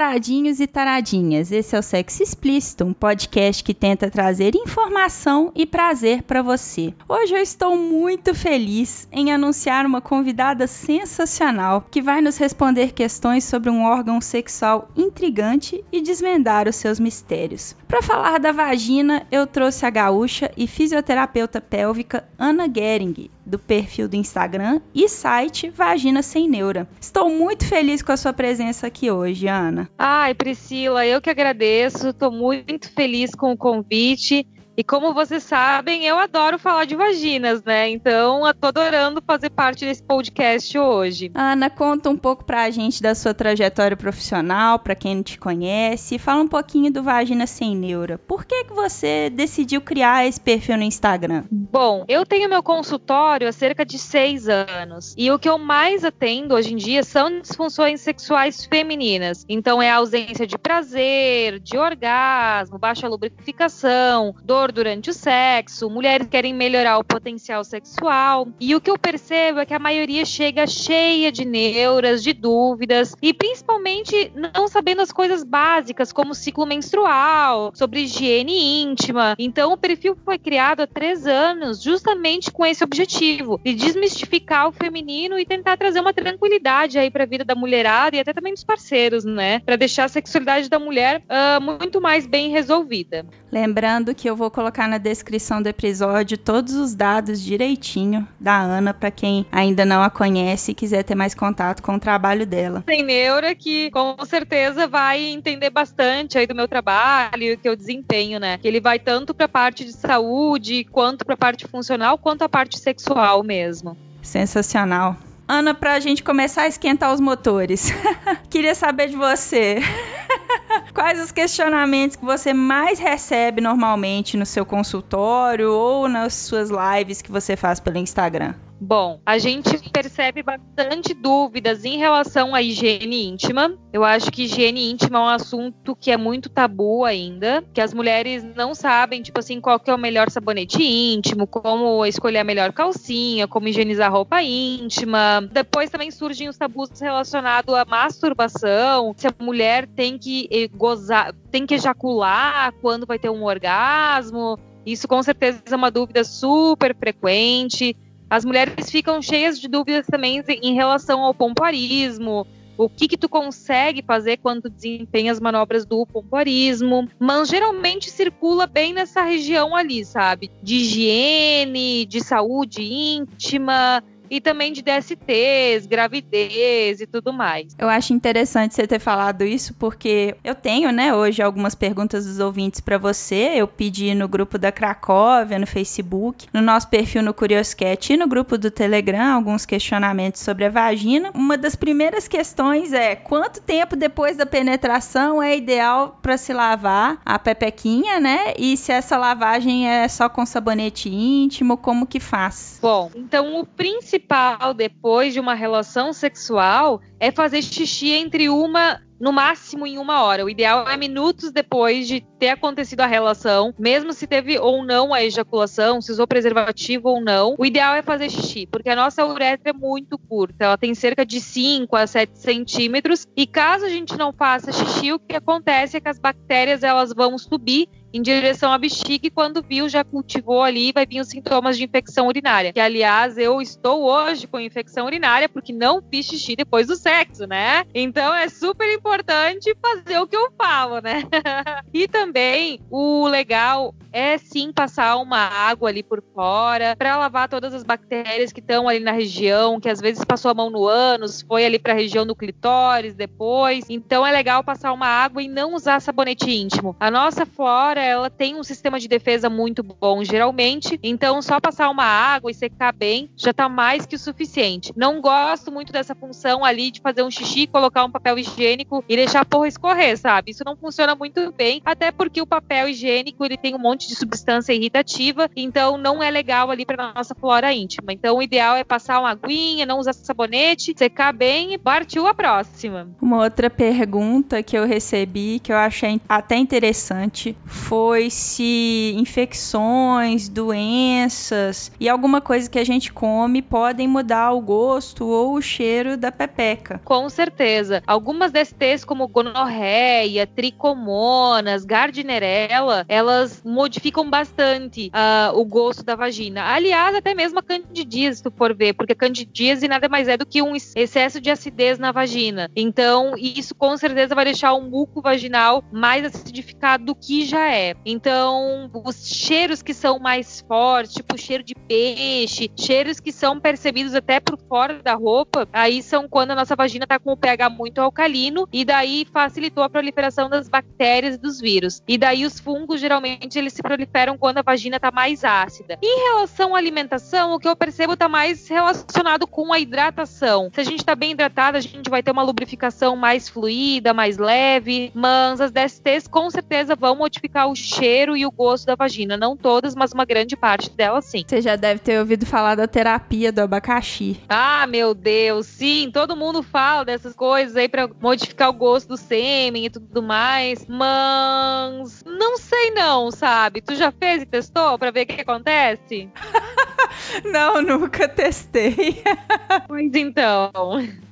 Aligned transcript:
Taradinhos 0.00 0.60
e 0.60 0.66
taradinhas. 0.66 1.52
Esse 1.52 1.76
é 1.76 1.78
o 1.78 1.82
Sexo 1.82 2.22
Explícito, 2.22 2.86
um 2.86 2.92
podcast 2.94 3.62
que 3.62 3.74
tenta 3.74 4.10
trazer 4.10 4.54
informação 4.54 5.52
e 5.54 5.66
prazer 5.66 6.22
para 6.22 6.40
você. 6.40 6.94
Hoje 7.06 7.34
eu 7.34 7.42
estou 7.42 7.76
muito 7.76 8.34
feliz 8.34 9.06
em 9.12 9.30
anunciar 9.30 9.84
uma 9.84 10.00
convidada 10.00 10.66
sensacional 10.66 11.84
que 11.90 12.00
vai 12.00 12.22
nos 12.22 12.38
responder 12.38 12.92
questões 12.92 13.44
sobre 13.44 13.68
um 13.68 13.82
órgão 13.82 14.22
sexual 14.22 14.88
intrigante 14.96 15.84
e 15.92 16.00
desvendar 16.00 16.66
os 16.66 16.76
seus 16.76 16.98
mistérios. 16.98 17.76
Para 17.86 18.00
falar 18.00 18.40
da 18.40 18.52
vagina, 18.52 19.26
eu 19.30 19.46
trouxe 19.46 19.84
a 19.84 19.90
gaúcha 19.90 20.50
e 20.56 20.66
fisioterapeuta 20.66 21.60
pélvica 21.60 22.26
Ana 22.38 22.64
Gering, 22.74 23.28
do 23.50 23.58
perfil 23.58 24.08
do 24.08 24.16
Instagram 24.16 24.80
e 24.94 25.08
site 25.08 25.68
Vagina 25.68 26.22
Sem 26.22 26.48
Neura. 26.48 26.88
Estou 27.00 27.28
muito 27.28 27.66
feliz 27.66 28.00
com 28.00 28.12
a 28.12 28.16
sua 28.16 28.32
presença 28.32 28.86
aqui 28.86 29.10
hoje, 29.10 29.48
Ana. 29.48 29.90
Ai, 29.98 30.32
Priscila, 30.34 31.04
eu 31.04 31.20
que 31.20 31.28
agradeço. 31.28 32.08
Estou 32.08 32.30
muito 32.30 32.90
feliz 32.92 33.34
com 33.34 33.52
o 33.52 33.56
convite. 33.56 34.46
E 34.80 34.82
como 34.82 35.12
vocês 35.12 35.42
sabem, 35.42 36.06
eu 36.06 36.18
adoro 36.18 36.58
falar 36.58 36.86
de 36.86 36.96
vaginas, 36.96 37.62
né? 37.62 37.90
Então, 37.90 38.46
eu 38.46 38.54
tô 38.54 38.68
adorando 38.68 39.22
fazer 39.26 39.50
parte 39.50 39.84
desse 39.84 40.02
podcast 40.02 40.78
hoje. 40.78 41.30
Ana, 41.34 41.68
conta 41.68 42.08
um 42.08 42.16
pouco 42.16 42.46
pra 42.46 42.70
gente 42.70 43.02
da 43.02 43.14
sua 43.14 43.34
trajetória 43.34 43.94
profissional, 43.94 44.78
para 44.78 44.94
quem 44.94 45.16
não 45.16 45.22
te 45.22 45.38
conhece, 45.38 46.18
fala 46.18 46.40
um 46.40 46.48
pouquinho 46.48 46.90
do 46.90 47.02
Vagina 47.02 47.46
Sem 47.46 47.76
Neura. 47.76 48.16
Por 48.16 48.46
que 48.46 48.64
que 48.64 48.72
você 48.72 49.28
decidiu 49.28 49.82
criar 49.82 50.26
esse 50.26 50.40
perfil 50.40 50.78
no 50.78 50.82
Instagram? 50.82 51.44
Bom, 51.50 52.06
eu 52.08 52.24
tenho 52.24 52.48
meu 52.48 52.62
consultório 52.62 53.48
há 53.48 53.52
cerca 53.52 53.84
de 53.84 53.98
seis 53.98 54.48
anos. 54.48 55.14
E 55.14 55.30
o 55.30 55.38
que 55.38 55.50
eu 55.50 55.58
mais 55.58 56.06
atendo 56.06 56.54
hoje 56.54 56.72
em 56.72 56.76
dia 56.78 57.04
são 57.04 57.42
disfunções 57.42 58.00
sexuais 58.00 58.64
femininas. 58.64 59.44
Então, 59.46 59.82
é 59.82 59.90
a 59.90 59.96
ausência 59.96 60.46
de 60.46 60.56
prazer, 60.56 61.60
de 61.60 61.76
orgasmo, 61.76 62.78
baixa 62.78 63.06
lubrificação, 63.06 64.34
dor 64.42 64.69
durante 64.72 65.10
o 65.10 65.14
sexo, 65.14 65.90
mulheres 65.90 66.26
querem 66.28 66.54
melhorar 66.54 66.98
o 66.98 67.04
potencial 67.04 67.64
sexual. 67.64 68.48
E 68.60 68.74
o 68.74 68.80
que 68.80 68.90
eu 68.90 68.98
percebo 68.98 69.60
é 69.60 69.66
que 69.66 69.74
a 69.74 69.78
maioria 69.78 70.24
chega 70.24 70.66
cheia 70.66 71.30
de 71.32 71.44
neuras, 71.44 72.22
de 72.22 72.32
dúvidas 72.32 73.14
e 73.20 73.32
principalmente 73.32 74.32
não 74.34 74.68
sabendo 74.68 75.02
as 75.02 75.12
coisas 75.12 75.42
básicas, 75.44 76.12
como 76.12 76.34
ciclo 76.34 76.66
menstrual, 76.66 77.72
sobre 77.74 78.00
higiene 78.00 78.82
íntima. 78.82 79.34
Então, 79.38 79.72
o 79.72 79.76
perfil 79.76 80.16
foi 80.24 80.38
criado 80.38 80.80
há 80.80 80.86
três 80.86 81.26
anos 81.26 81.82
justamente 81.82 82.50
com 82.50 82.64
esse 82.64 82.82
objetivo 82.84 83.60
de 83.64 83.74
desmistificar 83.74 84.68
o 84.68 84.72
feminino 84.72 85.38
e 85.38 85.44
tentar 85.44 85.76
trazer 85.76 86.00
uma 86.00 86.12
tranquilidade 86.12 86.98
aí 86.98 87.10
para 87.10 87.24
a 87.24 87.26
vida 87.26 87.44
da 87.44 87.54
mulherada 87.54 88.16
e 88.16 88.20
até 88.20 88.32
também 88.32 88.54
dos 88.54 88.64
parceiros, 88.64 89.24
né? 89.24 89.60
Para 89.60 89.76
deixar 89.76 90.04
a 90.04 90.08
sexualidade 90.08 90.68
da 90.68 90.78
mulher 90.78 91.22
uh, 91.22 91.60
muito 91.60 92.00
mais 92.00 92.26
bem 92.26 92.50
resolvida. 92.50 93.26
Lembrando 93.50 94.14
que 94.14 94.28
eu 94.28 94.36
vou 94.36 94.50
colocar 94.60 94.86
na 94.86 94.98
descrição 94.98 95.62
do 95.62 95.68
episódio 95.68 96.36
todos 96.36 96.74
os 96.74 96.94
dados 96.94 97.40
direitinho 97.40 98.28
da 98.38 98.60
Ana 98.60 98.92
para 98.92 99.10
quem 99.10 99.46
ainda 99.50 99.86
não 99.86 100.02
a 100.02 100.10
conhece 100.10 100.72
e 100.72 100.74
quiser 100.74 101.02
ter 101.02 101.14
mais 101.14 101.34
contato 101.34 101.82
com 101.82 101.94
o 101.94 101.98
trabalho 101.98 102.46
dela. 102.46 102.82
Tem 102.84 103.02
neura 103.02 103.54
que 103.54 103.90
com 103.90 104.14
certeza 104.26 104.86
vai 104.86 105.18
entender 105.18 105.70
bastante 105.70 106.36
aí 106.36 106.46
do 106.46 106.54
meu 106.54 106.68
trabalho 106.68 107.56
que 107.56 107.66
eu 107.66 107.74
desempenho, 107.74 108.38
né? 108.38 108.58
Que 108.58 108.68
ele 108.68 108.82
vai 108.82 108.98
tanto 108.98 109.32
para 109.32 109.46
a 109.46 109.48
parte 109.48 109.82
de 109.82 109.94
saúde, 109.94 110.84
quanto 110.84 111.24
para 111.24 111.32
a 111.36 111.38
parte 111.38 111.66
funcional, 111.66 112.18
quanto 112.18 112.42
a 112.42 112.48
parte 112.48 112.78
sexual 112.78 113.42
mesmo. 113.42 113.96
Sensacional. 114.20 115.16
Ana, 115.48 115.72
para 115.72 115.94
a 115.94 116.00
gente 116.00 116.22
começar 116.22 116.62
a 116.62 116.68
esquentar 116.68 117.14
os 117.14 117.18
motores, 117.18 117.90
queria 118.50 118.74
saber 118.74 119.08
de 119.08 119.16
você. 119.16 119.78
Quais 120.94 121.20
os 121.20 121.32
questionamentos 121.32 122.16
que 122.16 122.24
você 122.24 122.52
mais 122.52 122.98
recebe 122.98 123.60
normalmente 123.60 124.36
no 124.36 124.46
seu 124.46 124.64
consultório 124.64 125.72
ou 125.72 126.08
nas 126.08 126.34
suas 126.34 126.70
lives 126.70 127.22
que 127.22 127.30
você 127.30 127.56
faz 127.56 127.80
pelo 127.80 127.98
Instagram? 127.98 128.54
Bom, 128.82 129.20
a 129.26 129.36
gente 129.36 129.78
percebe 129.90 130.42
bastante 130.42 131.12
dúvidas 131.12 131.84
em 131.84 131.98
relação 131.98 132.54
à 132.54 132.62
higiene 132.62 133.26
íntima. 133.26 133.76
Eu 133.92 134.02
acho 134.02 134.30
que 134.30 134.44
higiene 134.44 134.90
íntima 134.90 135.18
é 135.18 135.22
um 135.22 135.28
assunto 135.28 135.94
que 135.94 136.10
é 136.10 136.16
muito 136.16 136.48
tabu 136.48 137.04
ainda, 137.04 137.62
que 137.74 137.80
as 137.80 137.92
mulheres 137.92 138.42
não 138.56 138.74
sabem, 138.74 139.20
tipo 139.20 139.38
assim, 139.38 139.60
qual 139.60 139.78
que 139.78 139.90
é 139.90 139.94
o 139.94 139.98
melhor 139.98 140.30
sabonete 140.30 140.82
íntimo, 140.82 141.46
como 141.46 142.06
escolher 142.06 142.38
a 142.38 142.44
melhor 142.44 142.72
calcinha, 142.72 143.46
como 143.46 143.68
higienizar 143.68 144.10
roupa 144.10 144.42
íntima. 144.42 145.46
Depois 145.52 145.90
também 145.90 146.10
surgem 146.10 146.48
os 146.48 146.56
tabus 146.56 146.88
relacionados 146.98 147.74
à 147.74 147.84
masturbação, 147.84 149.12
se 149.14 149.26
a 149.26 149.34
mulher 149.38 149.86
tem 149.88 150.16
que 150.16 150.48
gozar, 150.74 151.34
tem 151.50 151.66
que 151.66 151.74
ejacular 151.74 152.72
quando 152.80 153.06
vai 153.06 153.18
ter 153.18 153.30
um 153.30 153.44
orgasmo. 153.44 154.58
Isso 154.84 155.06
com 155.06 155.22
certeza 155.22 155.62
é 155.70 155.76
uma 155.76 155.90
dúvida 155.90 156.24
super 156.24 156.94
frequente. 156.96 157.96
As 158.28 158.44
mulheres 158.44 158.90
ficam 158.90 159.20
cheias 159.20 159.58
de 159.58 159.68
dúvidas 159.68 160.06
também 160.06 160.42
em 160.62 160.74
relação 160.74 161.22
ao 161.22 161.34
pompoarismo, 161.34 162.46
o 162.78 162.88
que 162.88 163.08
que 163.08 163.18
tu 163.18 163.28
consegue 163.28 164.02
fazer 164.02 164.38
quando 164.38 164.70
desempenha 164.70 165.32
as 165.32 165.38
manobras 165.38 165.84
do 165.84 166.06
pompoarismo, 166.06 167.06
mas 167.18 167.48
geralmente 167.48 168.10
circula 168.10 168.66
bem 168.66 168.94
nessa 168.94 169.22
região 169.22 169.76
ali, 169.76 170.02
sabe? 170.02 170.50
De 170.62 170.76
higiene, 170.76 172.06
de 172.06 172.20
saúde 172.20 172.82
íntima, 172.82 174.02
e 174.30 174.40
também 174.40 174.72
de 174.72 174.80
DSTs, 174.80 175.86
gravidez 175.86 177.00
e 177.00 177.06
tudo 177.06 177.32
mais. 177.32 177.74
Eu 177.76 177.88
acho 177.88 178.14
interessante 178.14 178.74
você 178.74 178.86
ter 178.86 179.00
falado 179.00 179.42
isso 179.42 179.74
porque 179.74 180.36
eu 180.44 180.54
tenho, 180.54 180.92
né, 180.92 181.12
hoje 181.12 181.42
algumas 181.42 181.74
perguntas 181.74 182.24
dos 182.24 182.38
ouvintes 182.38 182.80
para 182.80 182.96
você. 182.96 183.52
Eu 183.56 183.66
pedi 183.66 184.14
no 184.14 184.28
grupo 184.28 184.56
da 184.56 184.70
Cracóvia, 184.70 185.58
no 185.58 185.66
Facebook, 185.66 186.46
no 186.54 186.62
nosso 186.62 186.88
perfil 186.88 187.22
no 187.22 187.34
Curioscat 187.34 188.12
e 188.12 188.16
no 188.16 188.28
grupo 188.28 188.56
do 188.56 188.70
Telegram 188.70 189.34
alguns 189.34 189.66
questionamentos 189.66 190.40
sobre 190.42 190.66
a 190.66 190.70
vagina. 190.70 191.30
Uma 191.34 191.58
das 191.58 191.74
primeiras 191.74 192.28
questões 192.28 192.92
é: 192.92 193.16
quanto 193.16 193.60
tempo 193.60 193.96
depois 193.96 194.36
da 194.36 194.46
penetração 194.46 195.42
é 195.42 195.56
ideal 195.56 196.18
para 196.22 196.36
se 196.36 196.52
lavar 196.52 197.20
a 197.24 197.38
pepequinha, 197.38 198.20
né? 198.20 198.54
E 198.56 198.76
se 198.76 198.92
essa 198.92 199.16
lavagem 199.16 199.88
é 199.88 200.06
só 200.06 200.28
com 200.28 200.46
sabonete 200.46 201.08
íntimo, 201.08 201.76
como 201.76 202.06
que 202.06 202.20
faz? 202.20 202.78
Bom, 202.80 203.10
então 203.16 203.58
o 203.58 203.66
principal 203.66 204.19
principal 204.20 204.74
depois 204.74 205.32
de 205.32 205.40
uma 205.40 205.54
relação 205.54 206.12
sexual 206.12 207.00
é 207.18 207.30
fazer 207.30 207.62
xixi 207.62 208.12
entre 208.12 208.48
uma 208.48 209.00
no 209.18 209.32
máximo 209.32 209.86
em 209.86 209.98
uma 209.98 210.22
hora. 210.22 210.46
O 210.46 210.48
ideal 210.48 210.88
é 210.88 210.96
minutos 210.96 211.52
depois 211.52 212.08
de 212.08 212.22
ter 212.38 212.48
acontecido 212.48 213.00
a 213.00 213.06
relação, 213.06 213.74
mesmo 213.78 214.14
se 214.14 214.26
teve 214.26 214.58
ou 214.58 214.82
não 214.82 215.12
a 215.12 215.22
ejaculação, 215.22 216.00
se 216.00 216.10
usou 216.10 216.26
preservativo 216.26 217.10
ou 217.10 217.20
não. 217.20 217.54
O 217.58 217.66
ideal 217.66 217.94
é 217.94 218.00
fazer 218.00 218.30
xixi, 218.30 218.66
porque 218.66 218.88
a 218.88 218.96
nossa 218.96 219.26
uretra 219.26 219.70
é 219.70 219.72
muito 219.74 220.16
curta, 220.16 220.64
ela 220.64 220.78
tem 220.78 220.94
cerca 220.94 221.26
de 221.26 221.38
5 221.38 221.94
a 221.94 222.06
7 222.06 222.38
centímetros. 222.38 223.26
E 223.36 223.46
caso 223.46 223.84
a 223.84 223.90
gente 223.90 224.16
não 224.16 224.32
faça 224.32 224.72
xixi, 224.72 225.12
o 225.12 225.18
que 225.18 225.36
acontece 225.36 225.98
é 225.98 226.00
que 226.00 226.08
as 226.08 226.18
bactérias 226.18 226.82
elas 226.82 227.12
vão 227.12 227.36
subir 227.36 227.88
em 228.12 228.22
direção 228.22 228.72
à 228.72 228.78
bexiga 228.78 229.26
e 229.26 229.30
quando 229.30 229.62
viu 229.62 229.88
já 229.88 230.04
cultivou 230.04 230.62
ali 230.62 230.92
vai 230.92 231.06
vir 231.06 231.20
os 231.20 231.28
sintomas 231.28 231.76
de 231.76 231.84
infecção 231.84 232.26
urinária. 232.26 232.72
Que 232.72 232.80
aliás 232.80 233.38
eu 233.38 233.60
estou 233.60 234.02
hoje 234.02 234.46
com 234.46 234.58
infecção 234.58 235.06
urinária 235.06 235.48
porque 235.48 235.72
não 235.72 236.02
fiz 236.02 236.26
xixi 236.26 236.56
depois 236.56 236.86
do 236.86 236.96
sexo, 236.96 237.46
né? 237.46 237.84
Então 237.94 238.34
é 238.34 238.48
super 238.48 238.92
importante 238.92 239.74
fazer 239.80 240.18
o 240.18 240.26
que 240.26 240.36
eu 240.36 240.50
falo, 240.56 241.00
né? 241.00 241.22
e 241.92 242.08
também 242.08 242.80
o 242.90 243.26
legal 243.26 243.94
é 244.12 244.38
sim 244.38 244.72
passar 244.72 245.16
uma 245.16 245.38
água 245.38 245.88
ali 245.88 246.02
por 246.02 246.22
fora 246.34 246.96
para 246.96 247.16
lavar 247.16 247.48
todas 247.48 247.72
as 247.72 247.82
bactérias 247.82 248.52
que 248.52 248.60
estão 248.60 248.88
ali 248.88 249.00
na 249.00 249.12
região, 249.12 249.80
que 249.80 249.88
às 249.88 250.00
vezes 250.00 250.24
passou 250.24 250.50
a 250.50 250.54
mão 250.54 250.70
no 250.70 250.86
ânus, 250.86 251.42
foi 251.42 251.64
ali 251.64 251.78
para 251.78 251.92
a 251.92 251.96
região 251.96 252.26
do 252.26 252.34
clitóris 252.34 253.14
depois. 253.14 253.84
Então 253.88 254.26
é 254.26 254.32
legal 254.32 254.64
passar 254.64 254.92
uma 254.92 255.06
água 255.06 255.42
e 255.42 255.48
não 255.48 255.74
usar 255.74 256.00
sabonete 256.00 256.50
íntimo. 256.50 256.96
A 256.98 257.10
nossa 257.10 257.46
flora, 257.46 257.99
ela 258.02 258.30
tem 258.30 258.56
um 258.56 258.62
sistema 258.62 258.98
de 258.98 259.08
defesa 259.08 259.48
muito 259.48 259.82
bom 259.82 260.24
geralmente, 260.24 260.98
então 261.02 261.40
só 261.42 261.60
passar 261.60 261.90
uma 261.90 262.04
água 262.04 262.50
e 262.50 262.54
secar 262.54 262.92
bem 262.92 263.30
já 263.36 263.52
tá 263.52 263.68
mais 263.68 264.06
que 264.06 264.16
o 264.16 264.18
suficiente. 264.18 264.92
Não 264.96 265.20
gosto 265.20 265.70
muito 265.70 265.92
dessa 265.92 266.14
função 266.14 266.64
ali 266.64 266.90
de 266.90 267.00
fazer 267.00 267.22
um 267.22 267.30
xixi, 267.30 267.66
colocar 267.66 268.04
um 268.04 268.10
papel 268.10 268.38
higiênico 268.38 269.04
e 269.08 269.16
deixar 269.16 269.40
a 269.40 269.44
porra 269.44 269.68
escorrer, 269.68 270.16
sabe? 270.18 270.50
Isso 270.50 270.64
não 270.64 270.76
funciona 270.76 271.14
muito 271.14 271.52
bem, 271.52 271.80
até 271.84 272.10
porque 272.10 272.40
o 272.40 272.46
papel 272.46 272.88
higiênico 272.88 273.44
ele 273.44 273.56
tem 273.56 273.74
um 273.74 273.78
monte 273.78 274.08
de 274.08 274.14
substância 274.14 274.72
irritativa, 274.72 275.48
então 275.56 275.96
não 275.96 276.22
é 276.22 276.30
legal 276.30 276.70
ali 276.70 276.84
para 276.84 277.12
nossa 277.14 277.34
flora 277.34 277.72
íntima. 277.72 278.12
Então 278.12 278.36
o 278.36 278.42
ideal 278.42 278.76
é 278.76 278.84
passar 278.84 279.20
uma 279.20 279.30
aguinha, 279.30 279.86
não 279.86 279.98
usar 279.98 280.12
sabonete, 280.12 280.94
secar 280.96 281.32
bem 281.32 281.74
e 281.74 281.78
partiu 281.78 282.26
a 282.26 282.34
próxima. 282.34 283.08
Uma 283.20 283.38
outra 283.38 283.70
pergunta 283.70 284.62
que 284.62 284.76
eu 284.76 284.86
recebi 284.86 285.58
que 285.58 285.72
eu 285.72 285.76
achei 285.76 286.20
até 286.28 286.56
interessante 286.56 287.56
foi 287.90 288.30
se 288.30 289.16
infecções, 289.18 290.48
doenças 290.48 291.90
e 291.98 292.08
alguma 292.08 292.40
coisa 292.40 292.70
que 292.70 292.78
a 292.78 292.84
gente 292.84 293.12
come 293.12 293.60
podem 293.60 294.06
mudar 294.06 294.52
o 294.52 294.60
gosto 294.60 295.26
ou 295.26 295.54
o 295.54 295.60
cheiro 295.60 296.16
da 296.16 296.30
pepeca. 296.30 297.00
Com 297.04 297.28
certeza. 297.28 298.00
Algumas 298.06 298.52
DSTs 298.52 299.04
como 299.04 299.26
gonorreia, 299.26 300.46
tricomonas, 300.46 301.84
gardnerella, 301.84 303.04
elas 303.08 303.60
modificam 303.64 304.30
bastante 304.30 305.08
uh, 305.08 305.58
o 305.58 305.64
gosto 305.64 306.04
da 306.04 306.14
vagina. 306.14 306.72
Aliás, 306.72 307.16
até 307.16 307.34
mesmo 307.34 307.58
a 307.58 307.62
candidíase, 307.62 308.36
se 308.36 308.42
tu 308.44 308.52
for 308.52 308.72
ver, 308.72 308.92
porque 308.92 309.14
a 309.14 309.16
candidíase 309.16 309.88
nada 309.88 310.08
mais 310.08 310.28
é 310.28 310.36
do 310.36 310.46
que 310.46 310.62
um 310.62 310.76
excesso 310.76 311.40
de 311.40 311.50
acidez 311.50 311.98
na 311.98 312.12
vagina. 312.12 312.70
Então, 312.76 313.34
isso 313.36 313.74
com 313.74 313.96
certeza 313.96 314.32
vai 314.32 314.44
deixar 314.44 314.74
o 314.74 314.80
muco 314.80 315.20
vaginal 315.20 315.82
mais 315.90 316.24
acidificado 316.24 317.06
do 317.06 317.16
que 317.16 317.44
já 317.44 317.68
é. 317.68 317.79
Então, 318.04 318.90
os 319.04 319.26
cheiros 319.26 319.82
que 319.82 319.94
são 319.94 320.18
mais 320.18 320.64
fortes, 320.66 321.14
tipo 321.14 321.38
cheiro 321.38 321.62
de 321.62 321.74
peixe, 321.74 322.70
cheiros 322.76 323.20
que 323.20 323.32
são 323.32 323.58
percebidos 323.58 324.14
até 324.14 324.40
por 324.40 324.58
fora 324.68 325.02
da 325.02 325.14
roupa, 325.14 325.68
aí 325.72 326.02
são 326.02 326.28
quando 326.28 326.52
a 326.52 326.54
nossa 326.54 326.76
vagina 326.76 327.06
tá 327.06 327.18
com 327.18 327.32
o 327.32 327.36
pH 327.36 327.70
muito 327.70 328.00
alcalino 328.00 328.68
e 328.72 328.84
daí 328.84 329.26
facilitou 329.32 329.82
a 329.82 329.90
proliferação 329.90 330.48
das 330.48 330.68
bactérias 330.68 331.34
e 331.34 331.38
dos 331.38 331.60
vírus. 331.60 332.02
E 332.06 332.16
daí 332.16 332.44
os 332.44 332.58
fungos 332.60 333.00
geralmente 333.00 333.58
eles 333.58 333.72
se 333.72 333.82
proliferam 333.82 334.36
quando 334.36 334.58
a 334.58 334.62
vagina 334.62 335.00
tá 335.00 335.10
mais 335.10 335.44
ácida. 335.44 335.98
Em 336.02 336.24
relação 336.30 336.74
à 336.74 336.78
alimentação, 336.78 337.54
o 337.54 337.58
que 337.58 337.68
eu 337.68 337.76
percebo 337.76 338.16
tá 338.16 338.28
mais 338.28 338.68
relacionado 338.68 339.46
com 339.46 339.72
a 339.72 339.78
hidratação. 339.78 340.70
Se 340.74 340.80
a 340.80 340.84
gente 340.84 341.04
tá 341.04 341.14
bem 341.14 341.32
hidratada, 341.32 341.78
a 341.78 341.80
gente 341.80 342.10
vai 342.10 342.22
ter 342.22 342.30
uma 342.30 342.42
lubrificação 342.42 343.16
mais 343.16 343.48
fluida, 343.48 344.12
mais 344.12 344.38
leve, 344.38 345.10
mas 345.14 345.60
as 345.60 345.70
DSTs 345.70 346.28
com 346.28 346.50
certeza 346.50 346.94
vão 346.94 347.16
modificar 347.16 347.69
o 347.70 347.76
cheiro 347.76 348.36
e 348.36 348.44
o 348.44 348.50
gosto 348.50 348.86
da 348.86 348.94
vagina. 348.94 349.36
Não 349.36 349.56
todas, 349.56 349.94
mas 349.94 350.12
uma 350.12 350.24
grande 350.24 350.56
parte 350.56 350.90
delas 350.90 351.24
sim. 351.24 351.44
Você 351.46 351.60
já 351.60 351.76
deve 351.76 352.00
ter 352.00 352.18
ouvido 352.18 352.46
falar 352.46 352.74
da 352.74 352.86
terapia 352.86 353.52
do 353.52 353.60
abacaxi. 353.60 354.40
Ah, 354.48 354.86
meu 354.86 355.14
Deus, 355.14 355.66
sim, 355.66 356.10
todo 356.12 356.36
mundo 356.36 356.62
fala 356.62 357.04
dessas 357.04 357.34
coisas 357.34 357.76
aí 357.76 357.88
para 357.88 358.08
modificar 358.20 358.70
o 358.70 358.74
gosto 358.74 359.08
do 359.08 359.16
sêmen 359.16 359.86
e 359.86 359.90
tudo 359.90 360.22
mais, 360.22 360.86
mas 360.88 362.22
não 362.24 362.56
sei 362.56 362.90
não, 362.92 363.30
sabe? 363.30 363.80
Tu 363.80 363.94
já 363.94 364.10
fez 364.10 364.42
e 364.42 364.46
testou 364.46 364.98
para 364.98 365.10
ver 365.10 365.22
o 365.22 365.26
que 365.26 365.40
acontece? 365.40 366.28
não, 367.44 367.82
nunca 367.82 368.28
testei. 368.28 369.22
pois 369.86 370.14
então. 370.14 370.70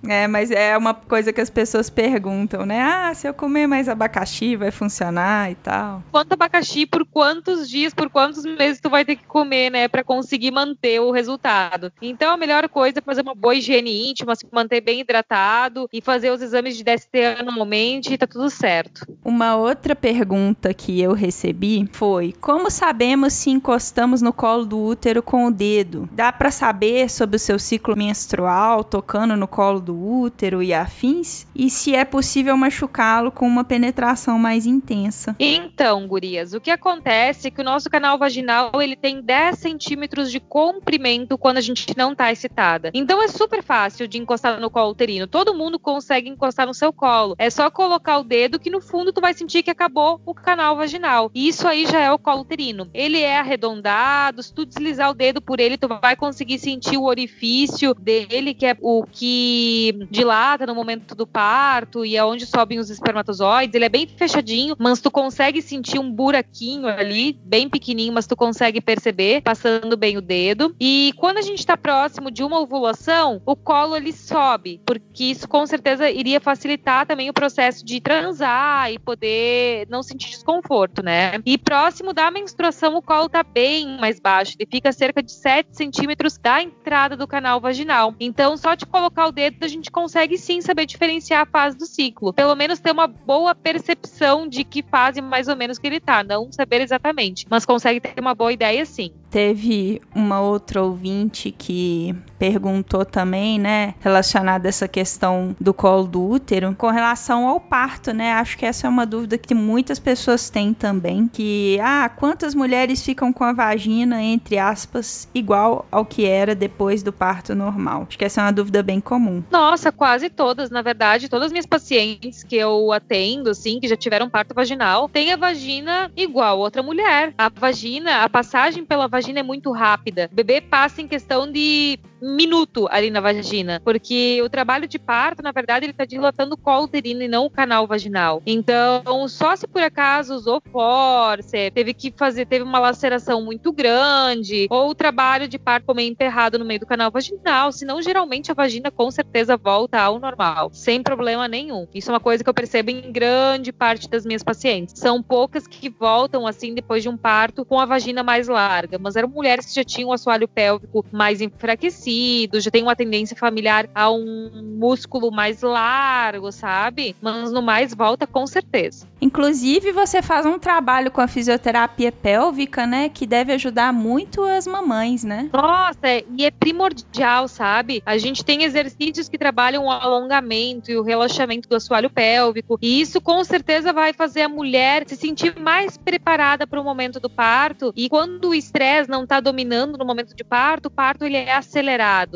É, 0.06 0.26
mas 0.26 0.50
é 0.50 0.76
uma 0.76 0.94
coisa 0.94 1.32
que 1.32 1.40
as 1.40 1.50
pessoas 1.50 1.90
perguntam, 1.90 2.64
né? 2.64 2.80
Ah, 2.80 3.12
se 3.14 3.26
eu 3.26 3.34
comer 3.34 3.66
mais 3.66 3.88
abacaxi 3.88 4.56
vai 4.56 4.70
funcionar 4.70 5.50
e 5.50 5.54
tal. 5.56 6.02
Quanto 6.28 6.42
abacaxi 6.42 6.84
por 6.84 7.06
quantos 7.06 7.70
dias, 7.70 7.94
por 7.94 8.10
quantos 8.10 8.44
meses 8.44 8.82
tu 8.82 8.90
vai 8.90 9.02
ter 9.02 9.16
que 9.16 9.24
comer, 9.24 9.70
né, 9.70 9.88
para 9.88 10.04
conseguir 10.04 10.50
manter 10.50 11.00
o 11.00 11.10
resultado. 11.10 11.90
Então 12.02 12.30
a 12.30 12.36
melhor 12.36 12.68
coisa 12.68 12.98
é 12.98 13.02
fazer 13.02 13.22
uma 13.22 13.34
boa 13.34 13.54
higiene 13.54 14.10
íntima, 14.10 14.36
se 14.36 14.46
manter 14.52 14.82
bem 14.82 15.00
hidratado 15.00 15.88
e 15.90 16.02
fazer 16.02 16.30
os 16.30 16.42
exames 16.42 16.76
de 16.76 16.84
DST 16.84 17.18
anualmente 17.38 18.12
e 18.12 18.18
tá 18.18 18.26
tudo 18.26 18.50
certo. 18.50 19.06
Uma 19.24 19.56
outra 19.56 19.96
pergunta 19.96 20.74
que 20.74 21.00
eu 21.00 21.14
recebi 21.14 21.88
foi: 21.92 22.34
como 22.38 22.70
sabemos 22.70 23.32
se 23.32 23.48
encostamos 23.48 24.20
no 24.20 24.32
colo 24.32 24.66
do 24.66 24.78
útero 24.78 25.22
com 25.22 25.46
o 25.46 25.50
dedo? 25.50 26.10
Dá 26.12 26.30
para 26.30 26.50
saber 26.50 27.08
sobre 27.08 27.36
o 27.36 27.40
seu 27.40 27.58
ciclo 27.58 27.96
menstrual 27.96 28.84
tocando 28.84 29.34
no 29.34 29.48
colo 29.48 29.80
do 29.80 29.98
útero 29.98 30.62
e 30.62 30.74
afins? 30.74 31.46
E 31.54 31.70
se 31.70 31.94
é 31.94 32.04
possível 32.04 32.54
machucá-lo 32.54 33.32
com 33.32 33.48
uma 33.48 33.64
penetração 33.64 34.38
mais 34.38 34.66
intensa? 34.66 35.34
Então, 35.38 36.06
gurias, 36.18 36.52
o 36.52 36.60
que 36.60 36.70
acontece 36.70 37.46
é 37.46 37.50
que 37.50 37.60
o 37.60 37.64
nosso 37.64 37.88
canal 37.88 38.18
vaginal 38.18 38.72
ele 38.82 38.96
tem 38.96 39.22
10 39.22 39.56
centímetros 39.56 40.32
de 40.32 40.40
comprimento 40.40 41.38
quando 41.38 41.58
a 41.58 41.60
gente 41.60 41.96
não 41.96 42.12
tá 42.12 42.32
excitada. 42.32 42.90
Então 42.92 43.22
é 43.22 43.28
super 43.28 43.62
fácil 43.62 44.08
de 44.08 44.18
encostar 44.18 44.60
no 44.60 44.68
colo 44.68 44.90
uterino. 44.90 45.28
Todo 45.28 45.54
mundo 45.54 45.78
consegue 45.78 46.28
encostar 46.28 46.66
no 46.66 46.74
seu 46.74 46.92
colo. 46.92 47.36
É 47.38 47.48
só 47.50 47.70
colocar 47.70 48.18
o 48.18 48.24
dedo 48.24 48.58
que 48.58 48.68
no 48.68 48.80
fundo 48.80 49.12
tu 49.12 49.20
vai 49.20 49.32
sentir 49.32 49.62
que 49.62 49.70
acabou 49.70 50.20
o 50.26 50.34
canal 50.34 50.76
vaginal. 50.76 51.30
E 51.32 51.46
isso 51.46 51.68
aí 51.68 51.86
já 51.86 52.00
é 52.00 52.10
o 52.10 52.18
colo 52.18 52.40
uterino. 52.40 52.90
Ele 52.92 53.20
é 53.20 53.38
arredondado, 53.38 54.42
se 54.42 54.52
tu 54.52 54.66
deslizar 54.66 55.10
o 55.10 55.14
dedo 55.14 55.40
por 55.40 55.60
ele, 55.60 55.78
tu 55.78 55.86
vai 55.86 56.16
conseguir 56.16 56.58
sentir 56.58 56.96
o 56.96 57.04
orifício 57.04 57.94
dele, 57.94 58.54
que 58.54 58.66
é 58.66 58.76
o 58.80 59.04
que 59.04 59.94
dilata 60.10 60.66
no 60.66 60.74
momento 60.74 61.14
do 61.14 61.26
parto 61.26 62.04
e 62.04 62.16
é 62.16 62.24
onde 62.24 62.44
sobem 62.44 62.80
os 62.80 62.90
espermatozoides. 62.90 63.72
Ele 63.72 63.84
é 63.84 63.88
bem 63.88 64.08
fechadinho, 64.08 64.74
mas 64.76 65.00
tu 65.00 65.12
consegue 65.12 65.62
sentir 65.62 65.97
um 65.98 66.10
buraquinho 66.10 66.86
ali, 66.86 67.38
bem 67.44 67.68
pequenininho, 67.68 68.12
mas 68.12 68.26
tu 68.26 68.36
consegue 68.36 68.80
perceber 68.80 69.42
passando 69.42 69.96
bem 69.96 70.16
o 70.16 70.20
dedo. 70.20 70.74
E 70.80 71.12
quando 71.16 71.38
a 71.38 71.42
gente 71.42 71.58
está 71.58 71.76
próximo 71.76 72.30
de 72.30 72.42
uma 72.42 72.60
ovulação, 72.60 73.42
o 73.44 73.56
colo 73.56 73.96
ele 73.96 74.12
sobe, 74.12 74.80
porque 74.86 75.24
isso 75.24 75.48
com 75.48 75.66
certeza 75.66 76.10
iria 76.10 76.40
facilitar 76.40 77.06
também 77.06 77.28
o 77.28 77.34
processo 77.34 77.84
de 77.84 78.00
transar 78.00 78.92
e 78.92 78.98
poder 78.98 79.86
não 79.88 80.02
sentir 80.02 80.30
desconforto, 80.30 81.02
né? 81.02 81.40
E 81.44 81.58
próximo 81.58 82.12
da 82.12 82.30
menstruação, 82.30 82.96
o 82.96 83.02
colo 83.02 83.28
tá 83.28 83.42
bem 83.42 83.98
mais 83.98 84.20
baixo, 84.20 84.54
ele 84.58 84.68
fica 84.70 84.92
cerca 84.92 85.22
de 85.22 85.32
7 85.32 85.76
centímetros 85.76 86.38
da 86.38 86.62
entrada 86.62 87.16
do 87.16 87.26
canal 87.26 87.60
vaginal. 87.60 88.14
Então, 88.20 88.56
só 88.56 88.74
de 88.74 88.86
colocar 88.86 89.26
o 89.26 89.32
dedo 89.32 89.58
a 89.64 89.68
gente 89.68 89.90
consegue 89.90 90.38
sim 90.38 90.60
saber 90.60 90.86
diferenciar 90.86 91.42
a 91.42 91.46
fase 91.46 91.76
do 91.76 91.86
ciclo. 91.86 92.32
Pelo 92.32 92.54
menos 92.54 92.80
ter 92.80 92.92
uma 92.92 93.06
boa 93.06 93.54
percepção 93.54 94.48
de 94.48 94.64
que 94.64 94.82
fase 94.82 95.20
mais 95.20 95.48
ou 95.48 95.56
menos 95.56 95.78
que 95.78 95.86
ele 95.88 96.00
tá. 96.00 96.22
Não 96.24 96.50
saber 96.52 96.80
exatamente, 96.82 97.46
mas 97.50 97.64
consegue 97.66 98.00
ter 98.00 98.20
uma 98.20 98.34
boa 98.34 98.52
ideia 98.52 98.84
sim. 98.86 99.10
Teve 99.30 100.00
uma 100.14 100.40
outra 100.40 100.82
ouvinte 100.82 101.50
que 101.50 102.14
perguntou 102.38 103.04
também, 103.04 103.58
né, 103.58 103.94
relacionada 104.00 104.68
a 104.68 104.70
essa 104.70 104.88
questão 104.88 105.54
do 105.60 105.74
colo 105.74 106.06
do 106.06 106.24
útero, 106.24 106.74
com 106.76 106.88
relação 106.88 107.46
ao 107.46 107.60
parto, 107.60 108.12
né? 108.12 108.32
Acho 108.32 108.56
que 108.56 108.64
essa 108.64 108.86
é 108.86 108.90
uma 108.90 109.04
dúvida 109.04 109.36
que 109.36 109.54
muitas 109.54 109.98
pessoas 109.98 110.48
têm 110.48 110.72
também, 110.72 111.28
que 111.28 111.78
ah, 111.82 112.08
quantas 112.08 112.54
mulheres 112.54 113.04
ficam 113.04 113.32
com 113.32 113.44
a 113.44 113.52
vagina 113.52 114.22
entre 114.22 114.58
aspas 114.58 115.28
igual 115.34 115.86
ao 115.90 116.04
que 116.04 116.24
era 116.24 116.54
depois 116.54 117.02
do 117.02 117.12
parto 117.12 117.54
normal? 117.54 118.06
Acho 118.08 118.18
que 118.18 118.24
essa 118.24 118.40
é 118.40 118.44
uma 118.44 118.52
dúvida 118.52 118.82
bem 118.82 119.00
comum. 119.00 119.42
Nossa, 119.50 119.90
quase 119.90 120.30
todas, 120.30 120.70
na 120.70 120.80
verdade, 120.80 121.28
todas 121.28 121.46
as 121.46 121.52
minhas 121.52 121.66
pacientes 121.66 122.44
que 122.44 122.56
eu 122.56 122.92
atendo, 122.92 123.50
assim, 123.50 123.80
que 123.80 123.88
já 123.88 123.96
tiveram 123.96 124.30
parto 124.30 124.54
vaginal, 124.54 125.08
têm 125.08 125.32
a 125.32 125.36
vagina 125.36 126.10
igual 126.16 126.58
outra 126.58 126.82
mulher. 126.82 127.34
A 127.36 127.48
vagina, 127.48 128.22
a 128.22 128.28
passagem 128.28 128.84
pela 128.84 129.08
vagina 129.08 129.17
é 129.40 129.42
muito 129.42 129.72
rápida. 129.72 130.28
O 130.32 130.34
bebê 130.34 130.60
passa 130.60 131.02
em 131.02 131.08
questão 131.08 131.50
de 131.50 131.98
minuto 132.20 132.88
ali 132.90 133.10
na 133.10 133.20
vagina, 133.20 133.80
porque 133.84 134.40
o 134.42 134.48
trabalho 134.48 134.88
de 134.88 134.98
parto, 134.98 135.42
na 135.42 135.52
verdade, 135.52 135.86
ele 135.86 135.92
tá 135.92 136.04
dilatando 136.04 136.54
o 136.54 136.58
colo 136.58 136.84
uterino 136.84 137.22
e 137.22 137.28
não 137.28 137.46
o 137.46 137.50
canal 137.50 137.86
vaginal. 137.86 138.42
Então, 138.46 139.28
só 139.28 139.54
se 139.54 139.66
por 139.66 139.82
acaso 139.82 140.34
usou 140.34 140.60
força, 140.72 141.56
teve 141.72 141.94
que 141.94 142.12
fazer, 142.16 142.46
teve 142.46 142.64
uma 142.64 142.78
laceração 142.78 143.42
muito 143.42 143.72
grande, 143.72 144.66
ou 144.70 144.90
o 144.90 144.94
trabalho 144.94 145.48
de 145.48 145.58
parto 145.58 145.94
meio 145.94 146.10
emperrado 146.10 146.58
no 146.58 146.64
meio 146.64 146.80
do 146.80 146.86
canal 146.86 147.10
vaginal, 147.10 147.72
senão 147.72 148.02
geralmente 148.02 148.50
a 148.50 148.54
vagina 148.54 148.90
com 148.90 149.10
certeza 149.10 149.56
volta 149.56 150.00
ao 150.00 150.18
normal, 150.18 150.70
sem 150.72 151.02
problema 151.02 151.48
nenhum. 151.48 151.86
Isso 151.94 152.10
é 152.10 152.14
uma 152.14 152.20
coisa 152.20 152.42
que 152.42 152.50
eu 152.50 152.54
percebo 152.54 152.90
em 152.90 153.12
grande 153.12 153.72
parte 153.72 154.08
das 154.08 154.24
minhas 154.24 154.42
pacientes. 154.42 154.98
São 154.98 155.22
poucas 155.22 155.66
que 155.66 155.88
voltam 155.88 156.46
assim 156.46 156.74
depois 156.74 157.02
de 157.02 157.08
um 157.08 157.16
parto 157.16 157.64
com 157.64 157.80
a 157.80 157.86
vagina 157.86 158.22
mais 158.22 158.48
larga, 158.48 158.98
mas 158.98 159.16
eram 159.16 159.28
mulheres 159.28 159.66
que 159.66 159.74
já 159.74 159.84
tinham 159.84 160.10
o 160.10 160.12
assoalho 160.12 160.48
pélvico 160.48 161.04
mais 161.12 161.40
enfraquecido 161.40 162.07
já 162.54 162.70
tem 162.70 162.82
uma 162.82 162.96
tendência 162.96 163.36
familiar 163.36 163.88
a 163.94 164.10
um 164.10 164.76
músculo 164.78 165.30
mais 165.30 165.62
largo, 165.62 166.50
sabe? 166.52 167.16
Mas 167.20 167.52
no 167.52 167.62
mais 167.62 167.94
volta 167.94 168.26
com 168.26 168.46
certeza. 168.46 169.06
Inclusive, 169.20 169.92
você 169.92 170.22
faz 170.22 170.46
um 170.46 170.58
trabalho 170.58 171.10
com 171.10 171.20
a 171.20 171.26
fisioterapia 171.26 172.12
pélvica, 172.12 172.86
né? 172.86 173.08
Que 173.08 173.26
deve 173.26 173.52
ajudar 173.52 173.92
muito 173.92 174.42
as 174.42 174.66
mamães, 174.66 175.24
né? 175.24 175.50
Nossa, 175.52 175.98
e 176.36 176.44
é 176.44 176.50
primordial, 176.50 177.48
sabe? 177.48 178.02
A 178.06 178.16
gente 178.16 178.44
tem 178.44 178.62
exercícios 178.62 179.28
que 179.28 179.36
trabalham 179.36 179.86
o 179.86 179.90
alongamento 179.90 180.90
e 180.90 180.96
o 180.96 181.02
relaxamento 181.02 181.68
do 181.68 181.76
assoalho 181.76 182.10
pélvico. 182.10 182.78
E 182.80 183.00
isso 183.00 183.20
com 183.20 183.42
certeza 183.44 183.92
vai 183.92 184.12
fazer 184.12 184.42
a 184.42 184.48
mulher 184.48 185.04
se 185.06 185.16
sentir 185.16 185.58
mais 185.58 185.96
preparada 185.96 186.66
para 186.66 186.80
o 186.80 186.84
momento 186.84 187.18
do 187.18 187.28
parto. 187.28 187.92
E 187.96 188.08
quando 188.08 188.50
o 188.50 188.54
estresse 188.54 189.10
não 189.10 189.24
está 189.24 189.40
dominando 189.40 189.98
no 189.98 190.04
momento 190.04 190.34
de 190.34 190.44
parto, 190.44 190.86
o 190.86 190.90
parto 190.90 191.24
ele 191.24 191.36
é 191.36 191.52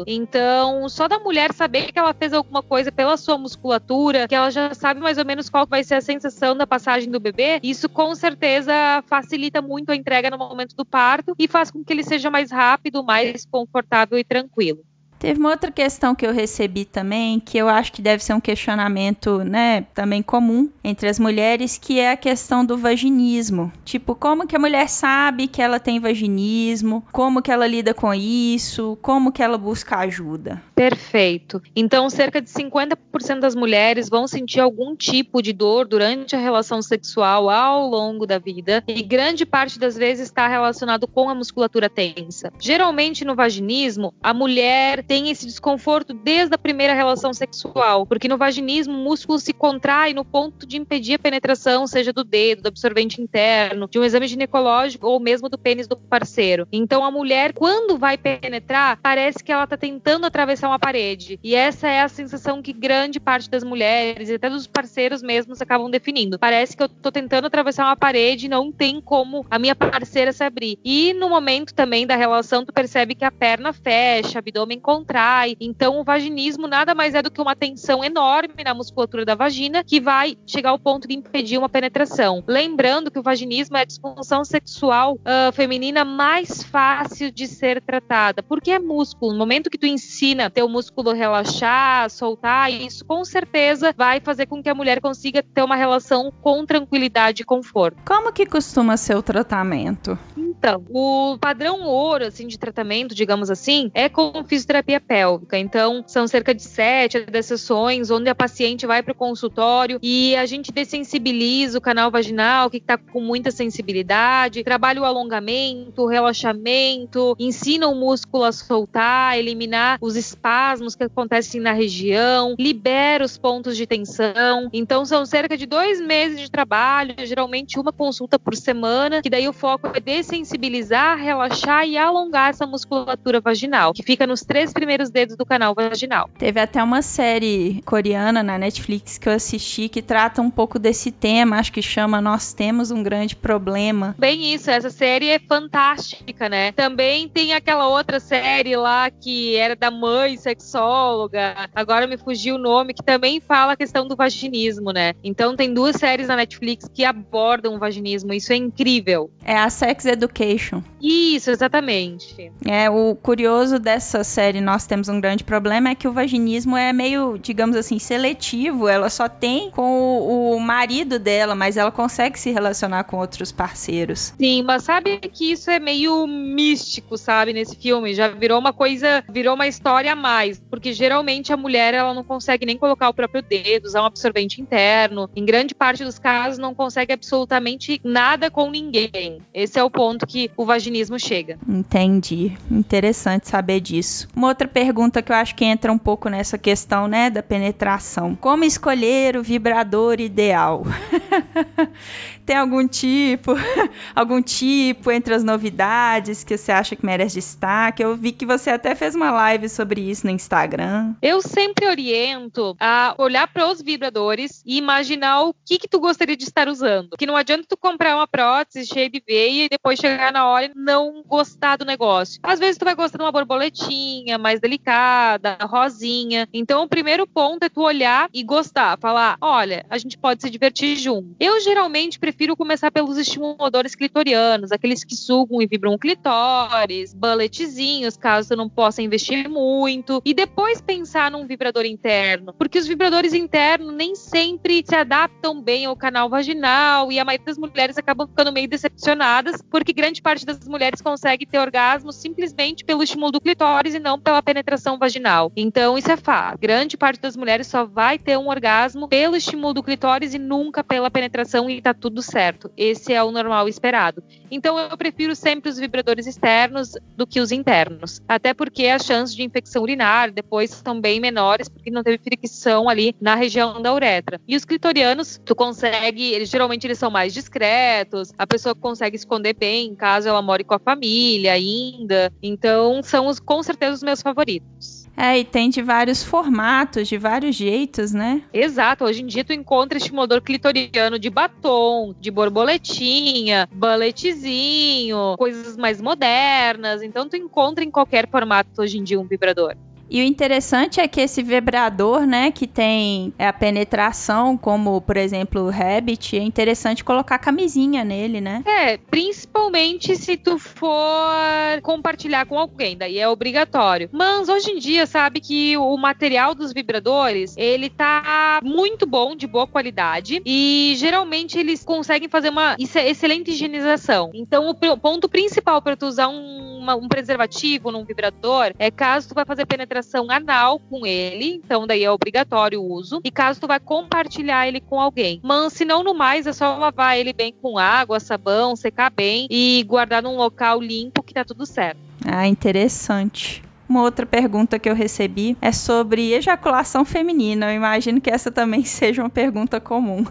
Então, 0.07 0.89
só 0.89 1.09
da 1.09 1.19
mulher 1.19 1.53
saber 1.53 1.93
que 1.93 1.99
ela 1.99 2.13
fez 2.13 2.33
alguma 2.33 2.63
coisa 2.63 2.91
pela 2.91 3.17
sua 3.17 3.39
musculatura, 3.39 4.27
que 4.29 4.35
ela 4.35 4.51
já 4.51 4.75
sabe 4.75 5.01
mais 5.01 5.19
ou 5.19 5.25
menos 5.25 5.49
qual 5.49 5.67
vai 5.67 5.85
ser 5.85 5.95
a 5.95 6.01
sensação 6.01 6.57
da 6.57 6.67
passagem 6.67 7.11
do 7.11 7.21
bebê, 7.21 7.61
isso 7.63 7.89
com 7.89 8.15
certeza 8.15 8.73
facilita 9.07 9.63
muito 9.63 9.91
a 9.91 9.97
entrega 9.97 10.31
no 10.31 10.39
momento 10.39 10.75
do 10.75 10.85
parto 10.85 11.35
e 11.39 11.47
faz 11.47 11.71
com 11.71 11.85
que 11.85 11.93
ele 11.93 12.05
seja 12.05 12.31
mais 12.31 12.51
rápido, 12.51 13.05
mais 13.05 13.47
confortável 13.47 14.19
e 14.19 14.25
tranquilo. 14.25 14.85
Teve 15.23 15.39
uma 15.39 15.51
outra 15.51 15.71
questão 15.71 16.17
que 16.17 16.27
eu 16.27 16.33
recebi 16.33 16.85
também, 16.85 17.39
que 17.39 17.57
eu 17.57 17.69
acho 17.69 17.93
que 17.93 18.03
deve 18.03 18.25
ser 18.25 18.35
um 18.35 18.41
questionamento, 18.41 19.45
né, 19.45 19.83
também 19.95 20.21
comum 20.21 20.69
entre 20.83 21.09
as 21.09 21.17
mulheres, 21.17 21.79
que 21.79 22.01
é 22.01 22.11
a 22.11 22.17
questão 22.17 22.67
do 22.67 22.77
vaginismo. 22.77 23.73
Tipo, 23.85 24.17
como 24.17 24.49
que 24.49 24.57
a 24.57 24.59
mulher 24.59 24.89
sabe 24.89 25.47
que 25.47 25.63
ela 25.63 25.79
tem 25.79 26.01
vaginismo? 26.01 27.05
Como 27.13 27.41
que 27.41 27.53
ela 27.53 27.69
lida 27.69 27.95
com 27.95 28.13
isso? 28.13 28.99
Como 29.01 29.31
que 29.31 29.41
ela 29.41 29.57
busca 29.57 29.99
ajuda? 29.99 30.61
Perfeito. 30.75 31.63
Então, 31.77 32.11
cerca 32.11 32.43
de 32.43 32.51
50% 32.51 33.39
das 33.39 33.55
mulheres 33.55 34.09
vão 34.09 34.27
sentir 34.27 34.59
algum 34.59 34.97
tipo 34.97 35.41
de 35.41 35.53
dor 35.53 35.87
durante 35.87 36.35
a 36.35 36.41
relação 36.41 36.83
sexual 36.83 37.49
ao 37.49 37.89
longo 37.89 38.27
da 38.27 38.41
vida, 38.41 38.83
e 38.89 39.01
grande 39.05 39.47
parte 39.47 39.79
das 39.79 39.97
vezes 39.97 40.27
está 40.27 40.49
relacionado 40.49 41.07
com 41.07 41.29
a 41.29 41.35
musculatura 41.37 41.89
tensa. 41.89 42.53
Geralmente 42.59 43.25
no 43.25 43.37
vaginismo, 43.37 44.13
a 44.21 44.35
mulher 44.35 45.05
tem 45.13 45.29
esse 45.29 45.45
desconforto 45.45 46.15
desde 46.15 46.55
a 46.55 46.59
primeira 46.59 46.95
relação 46.95 47.35
sexual, 47.35 48.07
porque 48.07 48.29
no 48.29 48.39
vaginismo 48.39 48.95
o 48.95 49.05
músculo 49.05 49.39
se 49.39 49.53
contrai 49.53 50.15
no 50.15 50.25
ponto 50.25 50.67
de 50.67 50.79
impedir 50.79 51.17
a 51.17 51.19
penetração, 51.19 51.87
seja 51.87 52.15
do 52.15 52.25
dedo, 52.25 52.63
do 52.63 52.69
absorvente 52.69 53.21
interno, 53.21 53.87
de 53.91 53.99
um 53.99 54.05
exame 54.05 54.27
ginecológico 54.27 55.07
ou 55.07 55.21
mesmo 55.21 55.51
do 55.51 55.59
pênis 55.59 55.87
do 55.87 55.99
parceiro. 55.99 56.67
Então 56.73 57.05
a 57.05 57.11
mulher, 57.11 57.53
quando 57.53 57.99
vai 57.99 58.17
penetrar, 58.17 58.99
parece 59.03 59.45
que 59.45 59.53
ela 59.53 59.65
está 59.65 59.77
tentando 59.77 60.25
atravessar 60.25 60.69
uma 60.69 60.79
parede. 60.79 61.39
E 61.43 61.55
essa 61.55 61.89
é 61.89 62.01
a 62.01 62.09
sensação 62.09 62.63
que 62.63 62.73
grande 62.73 63.21
parte 63.21 63.51
das 63.51 63.63
mulheres 63.63 64.31
e 64.31 64.37
até 64.37 64.49
dos 64.49 64.67
parceiros 64.67 65.23
mesmos 65.23 65.61
acabam 65.61 65.91
definindo. 65.91 66.39
Parece 66.39 66.75
que 66.75 66.83
eu 66.83 66.87
estou 66.87 67.13
tentando 67.13 67.49
atravessar 67.49 67.85
uma 67.85 67.97
parede 67.97 68.47
e 68.47 68.49
não 68.49 68.73
tem 68.73 68.99
como 68.99 69.45
a 69.51 69.59
minha 69.59 69.77
parceira 69.77 70.33
se 70.33 70.43
abrir. 70.43 70.79
E 70.83 71.13
no 71.13 71.29
momento 71.29 71.75
também 71.75 72.07
da 72.07 72.17
relação, 72.17 72.65
tu 72.65 72.73
percebe 72.73 73.15
que 73.15 73.27
a 73.27 73.31
perna 73.31 73.75
fecha, 73.75 74.39
abdômen 74.39 74.81
contrai 74.81 75.02
contrai. 75.03 75.57
Então, 75.61 76.01
o 76.01 76.05
vaginismo 76.05 76.67
nada 76.67 76.95
mais 76.95 77.15
é 77.15 77.23
do 77.23 77.31
que 77.31 77.41
uma 77.41 77.57
tensão 77.57 78.05
enorme 78.05 78.63
na 78.65 78.73
musculatura 78.73 79.25
da 79.25 79.35
vagina 79.35 79.83
que 79.83 80.01
vai 80.01 80.37
chegar 80.47 80.71
ao 80.71 80.79
ponto 80.79 81.09
de 81.09 81.15
impedir 81.15 81.59
uma 81.59 81.69
penetração. 81.69 82.43
Lembrando 82.47 83.11
que 83.11 83.19
o 83.19 83.23
vaginismo 83.23 83.77
é 83.77 83.81
a 83.81 83.85
disfunção 83.85 84.45
sexual 84.45 85.15
uh, 85.15 85.53
feminina 85.53 86.05
mais 86.05 86.63
fácil 86.63 87.31
de 87.33 87.47
ser 87.47 87.83
tratada, 87.83 88.43
porque 88.43 88.71
é 88.71 88.79
músculo. 88.79 89.33
No 89.33 89.39
momento 89.39 89.69
que 89.69 89.79
tu 89.79 89.87
ensina 89.87 90.49
teu 90.49 90.69
músculo 90.69 91.13
relaxar, 91.13 92.09
soltar, 92.09 92.73
isso 92.73 93.05
com 93.05 93.25
certeza 93.25 93.93
vai 93.97 94.21
fazer 94.21 94.47
com 94.47 94.63
que 94.63 94.69
a 94.69 94.75
mulher 94.75 95.01
consiga 95.01 95.43
ter 95.43 95.63
uma 95.63 95.77
relação 95.77 96.33
com 96.41 96.65
tranquilidade 96.65 97.43
e 97.43 97.45
conforto. 97.45 97.99
Como 98.07 98.33
que 98.33 98.47
costuma 98.47 98.97
ser 98.97 99.17
o 99.17 99.23
tratamento? 99.23 100.17
Então, 100.37 100.85
o 100.91 101.37
padrão 101.41 101.83
ouro 101.83 102.27
assim 102.27 102.47
de 102.47 102.57
tratamento, 102.57 103.15
digamos 103.15 103.51
assim, 103.51 103.91
é 103.95 104.09
com 104.09 104.45
fisioterapia 104.45 104.92
terapia 104.93 105.01
pélvica. 105.01 105.59
Então, 105.59 106.05
são 106.07 106.27
cerca 106.27 106.55
de 106.55 106.63
sete 106.63 107.25
a 107.33 107.43
sessões 107.43 108.11
onde 108.11 108.29
a 108.29 108.35
paciente 108.35 108.87
vai 108.87 109.03
para 109.03 109.13
o 109.13 109.15
consultório 109.15 109.99
e 110.03 110.37
a 110.37 110.47
gente 110.47 110.73
dessensibiliza 110.73 111.79
o 111.79 111.81
canal 111.81 112.11
vaginal, 112.11 112.71
que 112.71 112.79
está 112.79 112.99
com 112.99 113.21
muita 113.21 113.51
sensibilidade, 113.51 114.63
trabalha 114.65 115.01
o 115.01 115.05
alongamento, 115.05 116.03
o 116.03 116.07
relaxamento, 116.07 117.35
ensina 117.39 117.89
o 117.89 117.95
músculo 117.95 118.45
a 118.45 118.53
soltar, 118.53 119.39
eliminar 119.39 119.99
os 120.01 120.17
espasmos 120.17 120.95
que 120.95 121.05
acontecem 121.05 121.61
na 121.61 121.73
região, 121.73 122.55
libera 122.59 123.25
os 123.25 123.39
pontos 123.39 123.77
de 123.77 123.87
tensão. 123.87 124.69
Então, 124.73 125.05
são 125.05 125.25
cerca 125.25 125.57
de 125.57 125.67
dois 125.67 126.01
meses 126.01 126.41
de 126.41 126.51
trabalho, 126.51 127.15
geralmente 127.25 127.79
uma 127.79 127.93
consulta 127.93 128.39
por 128.39 128.55
semana, 128.55 129.23
que 129.23 129.31
daí 129.31 129.49
o 129.49 129.53
foco 129.53 129.89
é 129.95 130.01
dessensibilizar, 130.01 131.19
relaxar 131.19 131.87
e 131.87 131.97
alongar 131.97 132.51
essa 132.51 132.67
musculatura 132.67 133.41
vaginal, 133.41 133.93
que 133.93 134.03
fica 134.03 134.27
nos 134.27 134.43
três 134.43 134.73
primeiros 134.83 135.11
dedos 135.11 135.37
do 135.37 135.47
canal 135.47 135.77
vaginal. 135.77 136.29
Teve 136.37 136.59
até 136.59 136.83
uma 136.83 137.03
série 137.03 137.81
coreana 137.85 138.43
na 138.43 138.59
Netflix 138.59 139.17
que 139.17 139.29
eu 139.29 139.33
assisti 139.33 139.89
que 139.89 140.03
trata 140.03 140.43
um 140.43 140.51
pouco 140.51 140.77
desse 140.77 141.13
tema, 141.13 141.59
acho 141.59 141.73
que 141.73 141.81
chama 141.81 142.21
Nós 142.21 142.53
Temos 142.53 142.91
um 142.91 143.01
Grande 143.01 143.37
Problema. 143.37 144.17
Bem 144.19 144.53
isso, 144.53 144.73
essa 144.73 144.91
série 144.91 145.29
é 145.29 145.39
fantástica, 145.39 146.49
né? 146.49 146.73
Também 146.73 147.29
tem 147.29 147.55
aquela 147.55 147.87
outra 147.87 148.19
série 148.19 148.75
lá 148.75 149.09
que 149.09 149.55
era 149.55 149.77
da 149.77 149.89
mãe 149.89 150.37
sexóloga, 150.37 151.69
agora 151.73 152.09
me 152.09 152.17
fugiu 152.17 152.57
o 152.57 152.59
nome, 152.59 152.93
que 152.93 153.05
também 153.05 153.41
fala 153.41 153.75
a 153.75 153.77
questão 153.77 154.09
do 154.09 154.17
vaginismo, 154.17 154.91
né? 154.91 155.15
Então 155.23 155.55
tem 155.55 155.73
duas 155.73 155.95
séries 155.95 156.27
na 156.27 156.35
Netflix 156.35 156.89
que 156.93 157.05
abordam 157.05 157.77
o 157.77 157.79
vaginismo, 157.79 158.33
isso 158.33 158.53
é 158.53 158.57
incrível. 158.57 159.31
É 159.45 159.57
a 159.57 159.71
Sex 159.71 160.07
Education. 160.07 160.83
Isso, 161.01 161.53
exatamente. 161.53 162.51
É, 162.67 162.91
o 162.91 163.15
curioso 163.15 163.79
dessa 163.79 164.25
série 164.25 164.61
nós 164.63 164.87
temos 164.87 165.09
um 165.09 165.21
grande 165.21 165.45
problema 165.45 165.91
é 165.91 165.95
que 165.95 166.09
o 166.09 166.13
vaginismo 166.13 166.77
é 166.77 166.93
meio, 166.93 167.39
digamos 167.39 167.77
assim, 167.77 167.99
seletivo. 167.99 168.89
Ela 168.89 169.11
só 169.11 169.29
tem 169.29 169.71
com 169.71 169.83
o, 169.83 170.57
marido 170.73 171.19
dela, 171.19 171.55
mas 171.55 171.77
ela 171.77 171.93
consegue 171.93 172.41
se 172.41 172.51
relacionar 172.51 173.05
com 173.05 173.19
outros 173.19 173.53
parceiros. 173.53 174.33
Sim, 174.39 174.63
mas 174.63 174.85
sabe 174.85 175.19
que 175.19 175.53
isso 175.53 175.71
é 175.71 175.79
meio 175.79 176.27
místico, 176.27 177.19
sabe, 177.19 177.53
nesse 177.53 177.77
filme. 177.77 178.15
Já 178.15 178.29
virou 178.29 178.59
uma 178.59 178.73
coisa, 178.73 179.23
virou 179.29 179.55
uma 179.55 179.67
história 179.67 180.15
a 180.15 180.17
mais. 180.17 180.63
Porque 180.71 180.95
geralmente 180.95 181.53
a 181.53 181.59
mulher 181.59 181.93
ela 181.93 182.15
não 182.15 182.25
consegue 182.25 182.65
nem 182.65 182.79
colocar 182.79 183.11
o 183.11 183.15
próprio 183.15 183.43
dedo, 183.43 183.85
usar 183.85 184.01
um 184.01 184.07
absorvente 184.07 184.63
interno. 184.63 185.29
Em 185.37 185.45
grande 185.45 185.75
parte 185.75 186.05
dos 186.05 186.19
casos, 186.19 186.59
não 186.59 186.75
consegue 186.75 187.13
absolutamente 187.13 188.01
nada 188.03 188.51
com 188.51 188.71
ninguém. 188.71 189.43
Esse 189.53 189.79
é 189.79 189.85
o 189.85 189.91
ponto 189.91 190.27
que 190.27 190.51
o 190.57 190.65
vaginismo 190.65 191.19
chega. 191.19 191.59
Entendi. 191.69 192.57
Interessante 192.71 193.47
saber 193.47 193.81
disso. 193.81 194.27
Uma 194.35 194.49
outra 194.49 194.67
pergunta 194.67 195.21
que 195.21 195.33
eu 195.33 195.37
acho 195.37 195.55
que 195.55 195.67
entra 195.67 195.93
um 195.93 195.99
pouco 195.99 196.31
nessa 196.31 196.57
questão, 196.57 197.07
né, 197.07 197.29
da 197.29 197.43
penetração. 197.43 198.35
Como 198.35 198.65
escolher 198.65 199.37
o 199.37 199.43
vibrador 199.43 200.19
ideal? 200.19 200.62
Tem 202.45 202.57
algum 202.57 202.87
tipo, 202.89 203.53
algum 204.15 204.43
tipo 204.43 205.11
entre 205.11 205.35
as 205.35 205.45
novidades 205.45 206.43
que 206.43 206.57
você 206.57 206.73
acha 206.73 206.97
que 206.97 207.07
merece 207.07 207.37
destaque? 207.37 208.03
Eu 208.03 208.17
vi 208.17 208.33
que 208.33 208.45
você 208.45 208.71
até 208.71 208.95
fez 208.95 209.15
uma 209.15 209.31
live 209.31 209.69
sobre 209.69 210.01
isso 210.01 210.27
no 210.27 210.33
Instagram. 210.33 211.15
Eu 211.23 211.41
sempre 211.41 211.87
oriento 211.87 212.77
a 212.81 213.15
olhar 213.19 213.47
para 213.47 213.69
os 213.71 213.81
vibradores 213.81 214.63
e 214.67 214.77
imaginar 214.77 215.43
o 215.43 215.55
que 215.65 215.79
que 215.79 215.89
tu 215.89 216.01
gostaria 216.01 216.37
de 216.37 216.45
estar 216.45 216.69
usando. 216.69 217.17
Que 217.17 217.27
não 217.27 217.37
adianta 217.37 217.65
tu 217.69 217.77
comprar 217.77 218.17
uma 218.17 218.27
prótese 218.27 218.87
cheia 218.87 219.09
de 219.09 219.23
veia 219.27 219.67
e 219.67 219.69
depois 219.69 219.99
chegar 219.99 220.33
na 220.33 220.47
hora 220.47 220.67
e 220.67 220.73
não 220.75 221.23
gostar 221.27 221.77
do 221.77 221.85
negócio. 221.85 222.41
Às 222.43 222.59
vezes 222.59 222.77
tu 222.77 222.85
vai 222.85 222.95
gostar 222.95 223.19
de 223.19 223.25
uma 223.25 223.33
borboletinha 223.33 224.37
mais 224.37 224.61
delicada, 224.61 225.57
rosinha. 225.63 226.49
Então 226.53 226.83
o 226.83 226.89
primeiro 226.89 227.27
ponto 227.27 227.63
é 227.63 227.69
tu 227.69 227.83
olhar 227.83 228.29
e 228.35 228.43
gostar, 228.43 228.99
falar, 228.99 229.37
olha, 229.41 229.87
a 229.89 229.97
gente 229.97 230.19
pode 230.19 230.42
se 230.43 230.51
divertir 230.51 230.97
junto. 230.97 231.35
Eu 231.41 231.61
geralmente 231.61 232.19
prefiro 232.19 232.57
começar 232.57 232.91
pelos 232.91 233.17
estimuladores 233.17 233.95
clitorianos, 233.95 234.73
aqueles 234.73 235.05
que 235.05 235.15
sugam 235.15 235.63
e 235.63 235.67
vibram 235.67 235.97
clitóris, 235.97 237.15
bulletzinhos, 237.15 238.17
caso 238.17 238.49
você 238.49 238.57
não 238.57 238.69
possa 238.69 239.01
investir 239.01 239.49
muito, 239.49 240.21
e 240.25 240.35
depois 240.35 240.81
pensar 240.81 241.31
num 241.31 241.47
vibrador 241.47 241.85
interno, 241.85 242.53
porque 242.53 242.79
os 242.79 242.87
vibradores 242.87 243.33
internos 243.33 243.95
nem 243.95 244.15
sempre 244.15 244.83
se 244.87 244.95
adaptam 244.95 245.61
bem 245.63 245.87
ao 245.87 245.97
canal 245.97 246.29
vaginal 246.29 247.11
e 247.13 247.19
a 247.19 247.25
maioria 247.25 247.47
das 247.47 247.59
mulheres 247.59 247.97
acabam 247.97 248.27
ficando 248.27 248.53
meio 248.53 248.69
decepcionadas, 248.69 249.63
porque 249.71 249.93
grande 249.93 250.21
parte 250.21 250.45
das 250.45 250.67
mulheres 250.67 251.01
consegue 251.01 251.47
ter 251.47 251.59
orgasmo 251.59 252.13
simplesmente 252.13 252.85
pelo 252.85 253.03
estímulo 253.03 253.33
do 253.33 253.41
clitóris 253.41 253.95
e 253.95 253.99
não 253.99 254.21
pela 254.21 254.43
penetração 254.43 254.99
vaginal. 254.99 255.53
Então, 255.57 255.97
isso 255.97 256.11
é 256.11 256.17
fato. 256.17 256.59
Grande 256.59 256.97
parte 256.97 257.21
das 257.21 257.37
mulheres 257.37 257.67
só 257.67 257.85
vai 257.85 258.19
ter 258.19 258.37
um 258.37 258.49
orgasmo 258.49 259.09
pelo 259.09 259.37
estímulo 259.37 259.75
do 259.75 259.83
clitóris 259.83 260.32
e 260.35 260.39
nunca 260.39 260.83
pela 260.85 261.11
penetração 261.11 261.69
e 261.69 261.81
tá 261.81 261.95
tudo 261.95 262.23
certo. 262.23 262.71
Esse 262.77 263.13
é 263.13 263.23
o 263.23 263.31
normal 263.31 263.69
esperado. 263.69 264.23
Então, 264.51 264.79
eu 264.79 264.97
prefiro 264.97 265.35
sempre 265.35 265.71
os 265.71 265.79
vibradores 265.79 266.27
externos 266.27 266.93
do 267.17 267.27
que 267.27 267.41
os 267.41 267.53
internos. 267.53 268.21
Até 268.29 268.53
porque 268.55 268.87
as 268.87 269.05
chances 269.05 269.35
de 269.35 269.43
infecção 269.43 269.83
urinária 269.83 270.33
depois 270.33 270.71
são 270.71 271.01
bem 271.01 271.21
menores, 271.21 271.69
porque 271.69 271.91
não 271.91 272.03
teve 272.03 272.19
fricção 272.19 272.89
ali 272.89 273.15
na 273.21 273.35
região 273.35 273.81
da 273.81 273.93
uretra. 273.93 274.41
E 274.47 274.57
os 274.57 274.65
clitorianos, 274.65 275.41
tu 275.45 275.55
consegue, 275.55 276.33
eles 276.33 276.49
geralmente 276.49 276.87
eles 276.87 276.99
são 276.99 277.11
mais 277.11 277.33
discretos, 277.33 278.33
a 278.37 278.47
pessoa 278.47 278.75
consegue 278.75 279.17
esconder 279.17 279.55
bem, 279.55 279.95
caso 279.95 280.29
ela 280.29 280.43
more 280.43 280.65
com 280.65 280.75
a 280.75 280.79
família 280.79 281.53
ainda. 281.53 282.33
Então, 282.43 283.03
são 283.03 283.27
os, 283.27 283.39
com 283.39 283.63
certeza 283.63 283.95
os 283.95 284.03
meus 284.03 284.23
favoritos. 284.23 285.02
É, 285.17 285.39
e 285.39 285.45
tem 285.45 285.69
de 285.69 285.83
vários 285.83 286.23
formatos, 286.23 287.07
de 287.07 287.19
vários 287.19 287.55
jeitos, 287.55 288.13
né? 288.13 288.43
Exato. 288.53 289.05
Hoje 289.05 289.23
em 289.23 289.27
dia 289.27 289.45
tu 289.45 289.53
encontra 289.53 289.99
estimulador 289.99 290.41
clitoriano 290.41 291.19
de 291.19 291.31
batom, 291.31 292.15
de 292.19 292.31
borboletinha, 292.31 293.69
balletezinho, 293.73 295.37
coisas 295.37 295.77
mais 295.77 296.01
modernas. 296.01 297.03
Então 297.03 297.29
tu 297.29 297.37
encontra 297.37 297.85
em 297.85 297.91
qualquer 297.91 298.29
formato 298.29 298.71
hoje 298.81 298.99
em 298.99 299.05
dia 299.05 299.21
um 299.21 299.27
vibrador. 299.27 299.77
E 300.13 300.21
o 300.21 300.25
interessante 300.25 301.01
é 301.01 301.09
que 301.09 301.23
esse 301.23 301.43
vibrador, 301.43 302.27
né, 302.27 302.51
que 302.51 302.67
tem 302.67 303.33
a 303.39 303.51
penetração, 303.51 304.59
como 304.59 305.01
por 305.01 305.17
exemplo 305.17 305.63
o 305.63 305.71
Rabbit, 305.71 306.37
é 306.37 306.43
interessante 306.43 307.03
colocar 307.03 307.39
camisinha 307.39 308.05
nele, 308.05 308.39
né? 308.39 308.63
É, 308.67 308.99
principalmente 308.99 310.15
se 310.17 310.37
tu 310.37 310.59
for 310.59 311.81
compartilhar 311.83 312.45
com 312.45 312.59
alguém, 312.59 312.95
daí 312.95 313.19
é 313.19 313.27
obrigatório. 313.27 314.11
Mas 314.13 314.51
hoje 314.51 314.73
em 314.73 314.79
dia, 314.79 315.07
sabe 315.07 315.41
que 315.41 315.79
o 315.79 315.97
material 315.97 316.55
dos 316.55 316.75
vibradores, 316.75 317.57
ele 317.57 317.89
tá 317.89 318.61
muito 318.63 319.07
bom, 319.07 319.35
de 319.35 319.47
boa 319.47 319.67
qualidade, 319.67 320.43
e 320.45 320.93
geralmente 320.99 321.59
eles 321.59 321.83
conseguem 321.83 322.29
fazer 322.29 322.51
uma 322.51 322.77
excelente 322.79 323.53
higienização. 323.53 324.31
Então 324.35 324.69
o 324.69 324.99
ponto 324.99 325.27
principal 325.27 325.81
para 325.81 325.97
tu 325.97 326.05
usar 326.05 326.29
um, 326.29 326.81
uma, 326.81 326.95
um 326.97 327.09
preservativo 327.09 327.91
num 327.91 328.05
vibrador 328.05 328.75
é 328.79 328.91
caso 328.91 329.31
tu 329.31 329.35
vai 329.35 329.47
fazer 329.47 329.65
penetração 329.65 330.02
penetração 330.03 330.27
anal 330.31 330.79
com 330.79 331.07
ele, 331.07 331.61
então 331.65 331.87
daí 331.87 332.05
é 332.05 332.11
obrigatório 332.11 332.83
o 332.83 332.93
uso. 332.93 333.21
E 333.25 333.31
caso 333.31 333.61
tu 333.61 333.67
vai 333.67 333.79
compartilhar 333.79 334.67
ele 334.67 334.81
com 334.81 335.01
alguém. 335.01 335.41
Mas 335.43 335.73
se 335.73 335.85
não 335.85 336.03
no 336.03 336.13
mais, 336.13 336.47
é 336.47 336.53
só 336.53 336.77
lavar 336.77 337.17
ele 337.17 337.33
bem 337.33 337.55
com 337.63 337.79
água, 337.79 338.21
sabão, 338.21 338.75
secar 338.75 339.11
bem 339.11 339.47
e 339.51 339.85
guardar 339.87 340.23
num 340.23 340.37
local 340.37 340.81
limpo 340.81 341.23
que 341.23 341.33
tá 341.33 341.45
tudo 341.45 341.65
certo. 341.65 341.99
Ah, 342.25 342.47
interessante. 342.47 343.63
Uma 343.93 344.05
outra 344.05 344.25
pergunta 344.25 344.79
que 344.79 344.89
eu 344.89 344.95
recebi 344.95 345.55
é 345.61 345.71
sobre 345.71 346.33
ejaculação 346.33 347.05
feminina. 347.05 347.71
Eu 347.71 347.77
imagino 347.77 348.23
que 348.23 348.31
essa 348.31 348.51
também 348.51 348.83
seja 348.89 349.23
uma 349.23 349.29
pergunta 349.29 349.79
comum. 349.79 350.25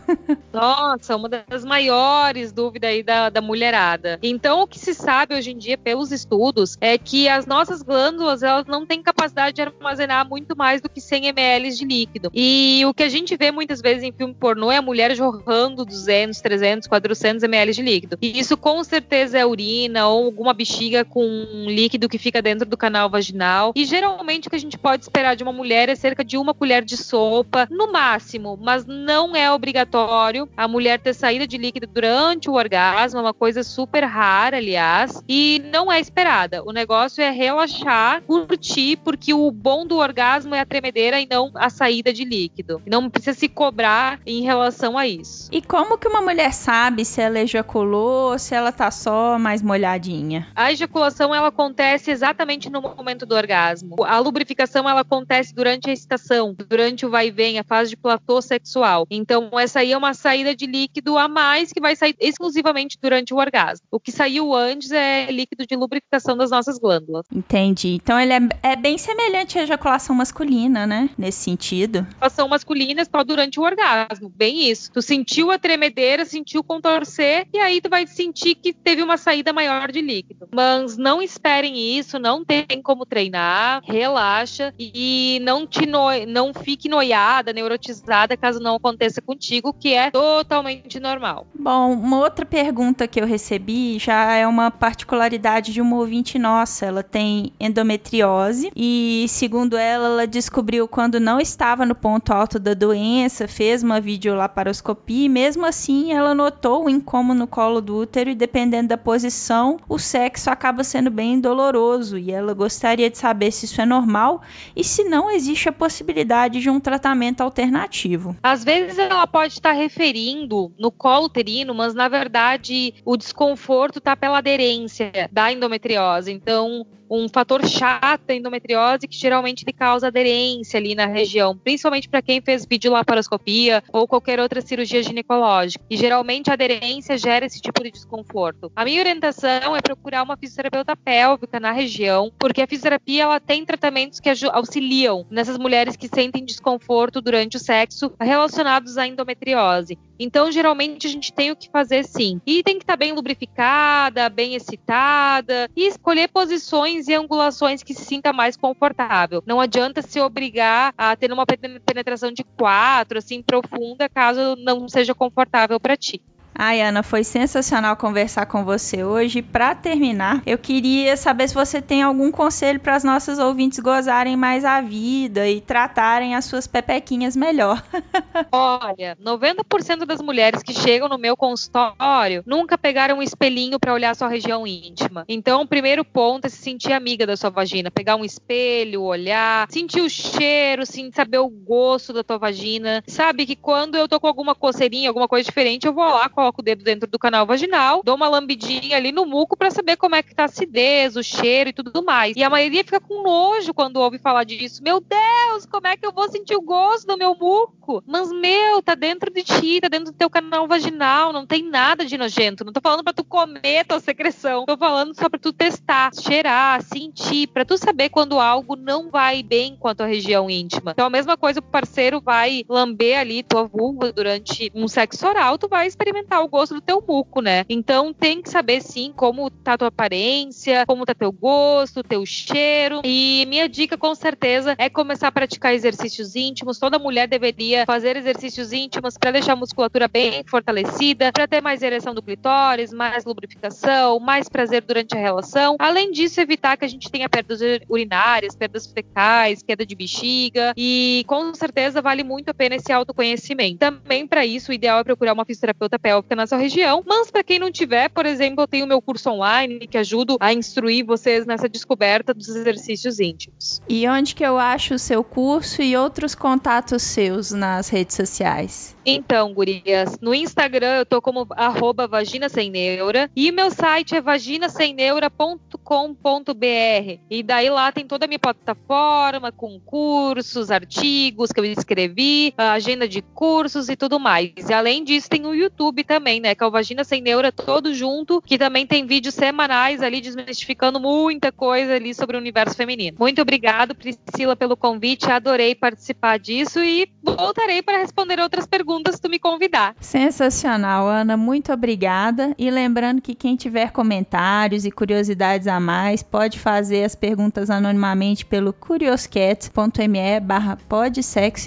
Nossa, 0.52 1.16
uma 1.16 1.30
das 1.30 1.64
maiores 1.64 2.52
dúvidas 2.52 2.90
aí 2.90 3.04
da, 3.04 3.30
da 3.30 3.40
mulherada. 3.40 4.18
Então, 4.24 4.64
o 4.64 4.68
que 4.68 4.80
se 4.80 4.96
sabe 4.96 5.36
hoje 5.36 5.52
em 5.52 5.58
dia 5.60 5.78
pelos 5.78 6.12
estudos 6.12 6.76
é 6.82 6.98
que 6.98 7.30
as 7.30 7.46
nossas 7.46 7.84
glândulas 7.84 8.42
elas 8.42 8.66
não 8.66 8.84
têm 8.84 9.04
capacidade 9.04 9.58
de 9.58 9.62
armazenar 9.62 10.28
muito 10.28 10.58
mais 10.58 10.82
do 10.82 10.90
que 10.90 11.00
100 11.00 11.28
ml 11.28 11.70
de 11.70 11.86
líquido. 11.86 12.32
E 12.34 12.82
o 12.88 12.96
que 12.96 13.04
a 13.04 13.10
gente 13.10 13.38
vê 13.38 13.52
muitas 13.52 13.80
vezes 13.80 14.02
em 14.02 14.12
filme 14.12 14.34
pornô 14.34 14.72
é 14.72 14.78
a 14.78 14.82
mulher 14.82 15.16
jorrando 15.16 15.86
200, 15.86 16.42
300, 16.42 16.88
400 16.88 17.44
ml 17.44 17.74
de 17.74 17.84
líquido. 17.84 18.18
E 18.20 18.40
isso 18.40 18.58
com 18.58 18.84
certeza 18.84 19.38
é 19.38 19.46
urina 19.46 20.08
ou 20.08 20.26
alguma 20.26 20.52
bexiga 20.52 21.06
com 21.06 21.22
líquido 21.68 22.10
que 22.10 22.18
fica 22.18 22.42
dentro 22.42 22.68
do 22.68 22.76
canal 22.76 23.08
vaginal 23.08 23.51
e 23.76 23.86
geralmente 23.86 24.48
o 24.48 24.50
que 24.50 24.56
a 24.56 24.60
gente 24.60 24.78
pode 24.78 25.04
esperar 25.04 25.36
de 25.36 25.44
uma 25.44 25.54
mulher 25.54 25.90
é 25.90 25.96
cerca 25.96 26.24
de 26.24 26.38
uma 26.38 26.54
colher 26.54 26.84
de 26.84 26.98
sopa, 26.98 27.68
no 27.70 27.92
máximo, 27.92 28.58
mas 28.62 28.86
não 28.86 29.36
é 29.36 29.52
obrigatório 29.52 30.50
a 30.56 30.68
mulher 30.68 31.00
ter 31.00 31.14
saída 31.14 31.48
de 31.48 31.58
líquido 31.58 31.88
durante 31.88 32.50
o 32.50 32.54
orgasmo, 32.54 33.20
é 33.20 33.22
uma 33.22 33.34
coisa 33.34 33.64
super 33.64 34.04
rara, 34.04 34.58
aliás, 34.58 35.24
e 35.28 35.62
não 35.72 35.92
é 35.92 36.00
esperada. 36.00 36.64
O 36.64 36.72
negócio 36.72 37.22
é 37.22 37.30
relaxar, 37.30 38.22
curtir, 38.24 38.98
porque 38.98 39.34
o 39.34 39.52
bom 39.52 39.86
do 39.86 39.98
orgasmo 39.98 40.56
é 40.56 40.60
a 40.60 40.66
tremedeira 40.66 41.20
e 41.20 41.28
não 41.30 41.52
a 41.56 41.70
saída 41.70 42.14
de 42.14 42.24
líquido. 42.24 42.82
Não 42.86 43.10
precisa 43.10 43.38
se 43.38 43.48
cobrar 43.48 44.20
em 44.26 44.42
relação 44.42 44.98
a 44.98 45.08
isso. 45.08 45.50
E 45.52 45.62
como 45.62 45.98
que 45.98 46.08
uma 46.08 46.22
mulher 46.22 46.54
sabe 46.54 47.06
se 47.06 47.22
ela 47.22 47.40
ejaculou 47.40 48.32
ou 48.32 48.40
se 48.40 48.54
ela 48.56 48.72
tá 48.72 48.92
só 48.92 49.38
mais 49.38 49.62
molhadinha? 49.62 50.48
A 50.56 50.72
ejaculação 50.72 51.34
ela 51.34 51.48
acontece 51.48 52.12
exatamente 52.12 52.70
no 52.70 52.82
momento 52.82 53.26
do 53.26 53.36
orgasmo. 53.42 53.96
A 54.04 54.20
lubrificação 54.20 54.88
ela 54.88 55.02
acontece 55.02 55.54
durante 55.54 55.90
a 55.90 55.94
excitação, 55.94 56.56
durante 56.70 57.06
o 57.06 57.10
vai 57.10 57.28
e 57.28 57.32
vem, 57.32 57.60
a 57.60 57.64
fase 57.64 57.92
de 57.92 57.98
platô 57.98 58.42
sexual. 58.42 59.06
Então 59.10 59.50
essa 59.60 59.80
aí 59.80 59.92
é 59.92 59.98
uma 59.98 60.14
saída 60.14 60.56
de 60.56 60.66
líquido 60.66 61.18
a 61.18 61.28
mais 61.28 61.72
que 61.72 61.82
vai 61.82 61.96
sair 61.96 62.16
exclusivamente 62.20 62.98
durante 63.02 63.34
o 63.34 63.38
orgasmo. 63.38 63.86
O 63.92 64.00
que 64.00 64.12
saiu 64.12 64.54
antes 64.54 64.92
é 64.92 65.32
líquido 65.32 65.66
de 65.66 65.76
lubrificação 65.76 66.38
das 66.38 66.52
nossas 66.52 66.78
glândulas. 66.78 67.26
Entendi. 67.34 68.00
Então 68.02 68.20
ele 68.20 68.34
é, 68.34 68.40
é 68.64 68.76
bem 68.76 68.98
semelhante 68.98 69.58
à 69.58 69.64
ejaculação 69.64 70.16
masculina, 70.16 70.86
né? 70.86 71.10
Nesse 71.18 71.44
sentido. 71.44 72.00
Ejaculação 72.00 72.48
masculina 72.48 73.02
é 73.02 73.06
só 73.06 73.24
durante 73.24 73.60
o 73.60 73.64
orgasmo. 73.64 74.30
Bem 74.30 74.70
isso. 74.70 74.92
Tu 74.92 75.02
sentiu 75.02 75.52
a 75.52 75.58
tremedeira, 75.58 76.26
sentiu 76.26 76.64
contorcer 76.64 77.48
e 77.54 77.60
aí 77.60 77.82
tu 77.82 77.90
vai 77.90 78.06
sentir 78.06 78.56
que 78.56 78.74
teve 78.74 79.02
uma 79.02 79.18
saída 79.18 79.54
maior 79.54 79.92
de 79.92 80.02
líquido. 80.02 80.48
Mas 80.54 80.98
não 80.98 81.22
esperem 81.22 81.98
isso, 81.98 82.20
não 82.20 82.44
tem 82.44 82.82
como 82.84 83.06
treinar 83.06 83.21
treinar, 83.22 83.82
relaxa 83.86 84.74
e 84.80 85.40
não 85.44 85.68
te 85.68 85.86
no... 85.86 86.08
não 86.28 86.54
fique 86.54 86.90
noiada, 86.90 87.54
neurotizada 87.54 88.36
caso 88.36 88.60
não 88.60 88.76
aconteça 88.76 89.22
contigo, 89.22 89.74
que 89.74 89.94
é 89.94 90.10
totalmente 90.10 91.00
normal. 91.00 91.46
Bom, 91.54 91.94
uma 91.94 92.18
outra 92.20 92.46
pergunta 92.46 93.08
que 93.08 93.22
eu 93.22 93.28
recebi 93.28 94.00
já 94.00 94.34
é 94.34 94.48
uma 94.48 94.72
particularidade 94.72 95.72
de 95.72 95.82
uma 95.82 95.98
ouvinte 95.98 96.40
nossa. 96.40 96.86
Ela 96.86 97.04
tem 97.04 97.54
endometriose 97.60 98.72
e, 98.76 99.26
segundo 99.30 99.78
ela, 99.78 100.08
ela 100.08 100.28
descobriu 100.28 100.88
quando 100.88 101.20
não 101.20 101.40
estava 101.40 101.86
no 101.86 101.94
ponto 101.94 102.34
alto 102.34 102.58
da 102.58 102.74
doença, 102.74 103.48
fez 103.48 103.84
uma 103.84 104.02
videolaparoscopia 104.02 105.26
e, 105.26 105.30
mesmo 105.30 105.66
assim, 105.66 106.12
ela 106.14 106.34
notou 106.34 106.86
o 106.86 106.90
incômodo 106.90 107.40
no 107.40 107.48
colo 107.48 107.82
do 107.82 107.98
útero 107.98 108.30
e, 108.30 108.36
dependendo 108.36 108.90
da 108.90 108.98
posição, 108.98 109.78
o 109.88 110.00
sexo 110.00 110.50
acaba 110.50 110.84
sendo 110.84 111.12
bem 111.12 111.40
doloroso 111.40 112.18
e 112.18 112.32
ela 112.32 112.54
gostaria 112.54 113.11
de 113.12 113.18
saber 113.18 113.52
se 113.52 113.66
isso 113.66 113.82
é 113.82 113.86
normal 113.86 114.42
e 114.76 114.84
se 114.84 115.04
não 115.04 115.30
existe 115.30 115.70
a 115.70 115.72
possibilidade 115.72 116.60
de 116.60 116.70
um 116.70 116.80
tratamento 116.80 117.42
alternativo. 117.42 118.36
Às 118.42 118.64
vezes 118.64 118.98
ela 118.98 119.28
pode 119.28 119.54
estar 119.54 119.74
referindo 119.74 120.72
no 120.80 120.92
colo 120.92 121.26
uterino, 121.26 121.76
mas 121.76 121.94
na 121.94 122.08
verdade 122.08 122.94
o 123.06 123.16
desconforto 123.16 124.00
está 124.00 124.16
pela 124.16 124.40
aderência 124.40 125.12
da 125.32 125.52
endometriose. 125.52 126.32
Então, 126.32 126.86
um 127.12 127.28
fator 127.28 127.66
chato 127.68 128.22
da 128.26 128.34
endometriose 128.34 129.06
que 129.06 129.18
geralmente 129.18 129.66
ele 129.66 129.74
causa 129.74 130.08
aderência 130.08 130.80
ali 130.80 130.96
na 130.96 131.06
região, 131.06 131.58
principalmente 131.58 132.08
para 132.08 132.22
quem 132.22 132.40
fez 132.40 132.66
videolaparoscopia 132.66 133.84
ou 133.92 134.08
qualquer 134.08 134.40
outra 134.40 134.62
cirurgia 134.62 135.04
ginecológica. 135.04 135.84
E 135.90 135.98
geralmente 135.98 136.50
a 136.50 136.54
aderência 136.54 137.18
gera 137.18 137.46
esse 137.46 137.60
tipo 137.60 137.84
de 137.84 137.92
desconforto. 137.92 138.72
A 138.74 138.86
minha 138.86 139.02
orientação 139.02 139.76
é 139.76 139.82
procurar 139.82 140.24
uma 140.24 140.38
fisioterapeuta 140.38 140.96
pélvica 140.96 141.60
na 141.60 141.74
região, 141.74 142.32
porque 142.40 142.62
a 142.62 142.68
fisioterapia 142.68 143.01
ela 143.08 143.40
tem 143.40 143.66
tratamentos 143.66 144.20
que 144.20 144.30
auxiliam 144.52 145.26
nessas 145.30 145.58
mulheres 145.58 145.96
que 145.96 146.08
sentem 146.08 146.46
desconforto 146.46 147.22
durante 147.22 147.58
o 147.58 147.60
sexo 147.60 148.14
relacionados 148.20 148.98
à 148.98 149.08
endometriose. 149.08 149.98
Então, 150.20 150.52
geralmente, 150.52 151.08
a 151.08 151.10
gente 151.10 151.34
tem 151.34 151.50
o 151.52 151.56
que 151.56 151.70
fazer 151.70 152.06
sim. 152.06 152.40
E 152.46 152.62
tem 152.62 152.78
que 152.78 152.84
estar 152.84 152.94
tá 152.94 152.98
bem 152.98 153.12
lubrificada, 153.12 154.30
bem 154.30 154.54
excitada 154.54 155.70
e 155.76 155.88
escolher 155.88 156.28
posições 156.30 157.08
e 157.08 157.14
angulações 157.16 157.82
que 157.82 157.94
se 157.94 158.06
sinta 158.06 158.32
mais 158.32 158.56
confortável. 158.56 159.44
Não 159.48 159.60
adianta 159.60 160.02
se 160.02 160.20
obrigar 160.20 160.94
a 160.98 161.16
ter 161.16 161.32
uma 161.32 161.46
penetração 161.46 162.32
de 162.32 162.44
quatro, 162.44 163.18
assim, 163.18 163.42
profunda, 163.42 164.08
caso 164.08 164.56
não 164.58 164.88
seja 164.88 165.16
confortável 165.16 165.80
para 165.80 165.98
ti. 165.98 166.22
Ai, 166.64 166.80
Ana, 166.80 167.02
foi 167.02 167.24
sensacional 167.24 167.98
conversar 167.98 168.46
com 168.46 168.64
você 168.64 169.04
hoje. 169.04 169.42
Para 169.42 169.74
terminar, 169.74 170.44
eu 170.46 170.60
queria 170.60 171.18
saber 171.18 171.48
se 171.48 171.56
você 171.56 171.82
tem 171.82 172.04
algum 172.04 172.32
conselho 172.32 172.80
para 172.80 172.96
as 172.96 173.04
nossas 173.04 173.40
ouvintes 173.40 173.80
gozarem 173.80 174.38
mais 174.38 174.64
a 174.64 174.80
vida 174.80 175.50
e 175.50 175.60
tratarem 175.60 176.36
as 176.36 176.46
suas 176.46 176.68
pepequinhas 176.68 177.36
melhor. 177.36 177.84
Olha, 178.54 179.18
90% 179.20 180.06
das 180.06 180.22
mulheres 180.22 180.62
que 180.62 180.72
chegam 180.72 181.10
no 181.10 181.18
meu 181.18 181.36
consultório 181.36 182.44
nunca 182.46 182.78
pegaram 182.78 183.18
um 183.18 183.24
espelhinho 183.24 183.80
para 183.80 183.92
olhar 183.92 184.16
sua 184.16 184.28
região 184.28 184.68
íntima. 184.68 185.26
Então, 185.28 185.64
o 185.64 185.68
primeiro 185.68 186.06
ponto 186.06 186.46
é 186.46 186.50
se 186.50 186.58
sentir 186.58 186.94
amiga 186.94 187.26
da 187.26 187.36
sua 187.36 187.50
vagina, 187.50 187.90
pegar 187.90 188.18
um 188.18 188.24
espelho, 188.24 189.02
olhar, 189.02 189.66
sentir 189.72 190.02
o 190.02 190.10
cheiro, 190.12 190.86
sentir, 190.86 191.16
saber 191.16 191.40
o 191.40 191.50
gosto 191.50 192.14
da 192.14 192.24
tua 192.24 192.38
vagina. 192.38 193.04
Sabe 193.08 193.48
que 193.48 193.56
quando 193.56 193.96
eu 193.96 194.08
tô 194.08 194.20
com 194.20 194.28
alguma 194.28 194.54
coceirinha, 194.54 195.10
alguma 195.10 195.28
coisa 195.28 195.44
diferente, 195.44 195.88
eu 195.88 195.94
vou 195.94 196.06
lá, 196.06 196.30
coloco 196.30 196.51
coloco 196.52 196.62
o 196.62 196.64
dedo 196.64 196.84
dentro 196.84 197.10
do 197.10 197.18
canal 197.18 197.46
vaginal, 197.46 198.02
dou 198.04 198.16
uma 198.16 198.28
lambidinha 198.28 198.98
ali 198.98 199.12
no 199.12 199.26
muco 199.26 199.58
para 199.58 199.72
saber 199.72 199.96
como 199.96 200.16
é 200.16 200.22
que 200.22 200.36
tá 200.36 200.44
a 200.44 200.46
acidez, 200.46 201.16
o 201.16 201.24
cheiro 201.24 201.70
e 201.70 201.74
tudo 201.74 202.04
mais. 202.04 202.36
E 202.36 202.44
a 202.44 202.50
maioria 202.50 202.84
fica 202.84 203.00
com 203.00 203.24
nojo 203.24 203.74
quando 203.74 203.98
ouve 203.98 204.20
falar 204.20 204.44
disso. 204.44 204.84
Meu 204.84 205.00
Deus, 205.00 205.66
como 205.66 205.88
é 205.88 205.96
que 205.96 206.06
eu 206.06 206.12
vou 206.12 206.30
sentir 206.30 206.56
o 206.56 206.62
gosto 206.62 207.08
do 207.08 207.18
meu 207.18 207.36
muco? 207.36 208.04
Mas, 208.06 208.32
meu, 208.32 208.82
tá 208.82 208.96
dentro 208.96 209.32
de 209.32 209.44
ti, 209.44 209.80
tá 209.82 209.88
dentro 209.88 210.12
do 210.12 210.18
teu 210.18 210.30
canal 210.30 210.68
vaginal, 210.68 211.32
não 211.32 211.46
tem 211.46 211.64
nada 211.64 212.06
de 212.06 212.18
nojento. 212.18 212.66
Não 212.66 212.74
tô 212.74 212.82
falando 212.82 213.04
pra 213.04 213.14
tu 213.14 213.24
comer 213.24 213.86
tua 213.86 214.00
secreção, 214.00 214.66
tô 214.66 214.78
falando 214.78 215.16
só 215.16 215.30
pra 215.30 215.40
tu 215.40 215.54
testar, 215.54 216.12
cheirar, 216.14 216.82
sentir, 216.82 217.48
pra 217.48 217.66
tu 217.66 217.78
saber 217.78 218.10
quando 218.10 218.40
algo 218.40 218.76
não 218.76 219.10
vai 219.10 219.42
bem 219.42 219.76
com 219.78 219.88
a 219.88 219.96
tua 219.96 220.06
região 220.06 220.50
íntima. 220.50 220.92
Então, 220.92 221.06
a 221.06 221.10
mesma 221.10 221.38
coisa, 221.38 221.60
o 221.60 221.64
parceiro 221.64 222.20
vai 222.22 222.64
lamber 222.68 223.20
ali 223.20 223.44
tua 223.44 223.64
vulva 223.64 224.12
durante 224.12 224.72
um 224.76 224.88
sexo 224.88 225.28
oral, 225.28 225.58
tu 225.58 225.68
vai 225.68 225.88
experimentar 225.88 226.31
o 226.40 226.48
gosto 226.48 226.76
do 226.76 226.82
teu 226.82 227.04
muco, 227.06 227.42
né? 227.42 227.66
Então, 227.68 228.14
tem 228.14 228.42
que 228.42 228.50
saber 228.50 228.82
sim 228.82 229.12
como 229.16 229.50
tá 229.50 229.78
tua 229.78 229.90
aparência, 229.90 230.86
como 230.86 231.06
tá 231.06 231.14
teu 231.14 231.32
gosto, 231.32 232.04
teu 232.04 232.26
cheiro. 232.26 233.02
E 233.04 233.46
minha 233.48 233.68
dica, 233.68 233.98
com 233.98 234.16
certeza, 234.16 234.76
é 234.78 234.90
começar 234.90 235.28
a 235.28 235.32
praticar 235.32 235.74
exercícios 235.74 236.36
íntimos. 236.36 236.80
Toda 236.80 236.98
mulher 236.98 237.28
deveria 237.28 237.86
fazer 237.86 238.16
exercícios 238.16 238.72
íntimos 238.72 239.18
para 239.18 239.32
deixar 239.32 239.54
a 239.54 239.56
musculatura 239.56 240.08
bem 240.08 240.44
fortalecida, 240.48 241.32
para 241.32 241.48
ter 241.48 241.62
mais 241.62 241.82
ereção 241.82 242.14
do 242.14 242.22
clitóris, 242.22 242.94
mais 242.94 243.26
lubrificação, 243.26 244.20
mais 244.20 244.48
prazer 244.48 244.82
durante 244.84 245.16
a 245.18 245.20
relação. 245.20 245.76
Além 245.80 246.12
disso, 246.12 246.40
evitar 246.40 246.78
que 246.78 246.86
a 246.86 246.88
gente 246.88 247.12
tenha 247.12 247.28
perdas 247.28 247.60
urinárias, 247.90 248.56
perdas 248.56 248.88
fecais, 248.88 249.62
queda 249.62 249.86
de 249.86 249.96
bexiga. 249.96 250.74
E 250.78 251.24
com 251.28 251.54
certeza 251.54 252.02
vale 252.02 252.24
muito 252.24 252.50
a 252.50 252.54
pena 252.54 252.76
esse 252.76 252.92
autoconhecimento. 252.92 253.80
Também 253.80 254.26
para 254.26 254.46
isso, 254.46 254.72
o 254.72 254.74
ideal 254.74 255.00
é 255.00 255.04
procurar 255.04 255.34
uma 255.34 255.46
fisioterapeuta 255.46 256.00
pélvica 256.00 256.21
na 256.36 256.48
sua 256.48 256.58
região. 256.58 257.04
Mas 257.06 257.30
para 257.30 257.44
quem 257.44 257.60
não 257.60 257.72
tiver, 257.72 258.10
por 258.10 258.26
exemplo, 258.26 258.64
eu 258.64 258.68
tenho 258.68 258.86
o 258.86 258.88
meu 258.88 259.02
curso 259.02 259.30
online 259.30 259.88
que 259.88 259.98
ajudo 259.98 260.38
a 260.40 260.54
instruir 260.54 261.06
vocês 261.06 261.46
nessa 261.46 261.68
descoberta 261.68 262.34
dos 262.34 262.50
exercícios 262.50 263.20
íntimos. 263.20 263.82
E 263.88 264.08
onde 264.08 264.36
que 264.36 264.46
eu 264.46 264.58
acho 264.58 264.96
o 264.96 265.00
seu 265.00 265.24
curso 265.24 265.82
e 265.82 265.96
outros 265.96 266.36
contatos 266.36 267.04
seus 267.04 267.52
nas 267.52 267.90
redes 267.90 268.16
sociais? 268.16 268.96
Então, 269.06 269.54
gurias, 269.54 270.18
no 270.22 270.34
Instagram 270.34 270.98
eu 270.98 271.06
tô 271.06 271.22
como 271.22 271.48
arroba 271.52 272.08
vagina 272.08 272.50
sem 272.50 272.70
neura 272.70 273.30
e 273.36 273.52
meu 273.52 273.72
site 273.72 274.16
é 274.16 274.22
vaginasemneura.com.br 274.22 277.20
e 277.30 277.44
daí 277.44 277.70
lá 277.70 277.92
tem 277.92 278.06
toda 278.06 278.26
a 278.26 278.28
minha 278.28 278.40
plataforma 278.40 279.52
com 279.52 279.80
cursos, 279.80 280.70
artigos 280.70 281.52
que 281.52 281.60
eu 281.60 281.66
escrevi, 281.66 282.54
agenda 282.58 283.08
de 283.08 283.22
cursos 283.22 283.90
e 283.90 283.96
tudo 283.96 284.20
mais. 284.20 284.52
E 284.70 284.74
além 284.74 285.04
disso 285.04 285.30
tem 285.30 285.46
o 285.46 285.56
YouTube 285.56 286.04
também, 286.12 286.42
né, 286.42 286.54
que 286.54 286.62
é 286.62 286.68
o 286.68 286.72
Vagina 286.72 287.06
Sem 287.06 287.22
Neura 287.22 287.54
todo 287.54 287.94
junto, 287.94 288.42
que 288.42 288.58
também 288.58 288.86
tem 288.86 289.06
vídeos 289.06 289.34
semanais 289.34 290.02
ali 290.02 290.20
desmistificando 290.20 291.00
muita 291.00 291.54
coisa 291.54 291.94
ali 291.94 292.14
sobre 292.14 292.36
o 292.36 292.40
universo 292.40 292.76
feminino. 292.76 293.16
Muito 293.18 293.42
obrigado, 293.42 293.96
Priscila, 293.96 294.54
pelo 294.54 294.76
convite, 294.76 295.32
adorei 295.32 295.74
participar 295.74 296.38
disso 296.38 296.84
e 296.84 297.10
voltarei 297.24 297.82
para 297.82 298.00
responder 298.00 298.42
outras 298.42 298.68
perguntas 298.68 299.16
se 299.16 299.22
tu 299.22 299.30
me 299.30 299.40
convidar. 299.40 299.96
Sensacional, 300.02 301.08
Ana. 301.08 301.38
Muito 301.38 301.72
obrigada. 301.72 302.54
E 302.58 302.70
lembrando 302.70 303.22
que 303.22 303.34
quem 303.34 303.56
tiver 303.56 303.92
comentários 303.92 304.86
e 304.86 304.92
curiosidades 304.92 305.66
a 305.66 305.80
mais, 305.80 306.22
pode 306.22 306.60
fazer 306.60 307.06
as 307.06 307.16
perguntas 307.16 307.70
anonimamente 307.70 308.46
pelo 308.46 308.74
curioscat.me 308.74 310.40
barra 310.42 310.78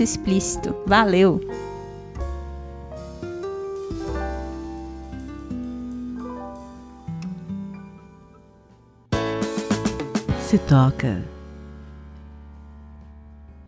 explícito. 0.03 0.77
Valeu! 0.87 1.74
Se 10.45 10.59
toca. 10.59 11.23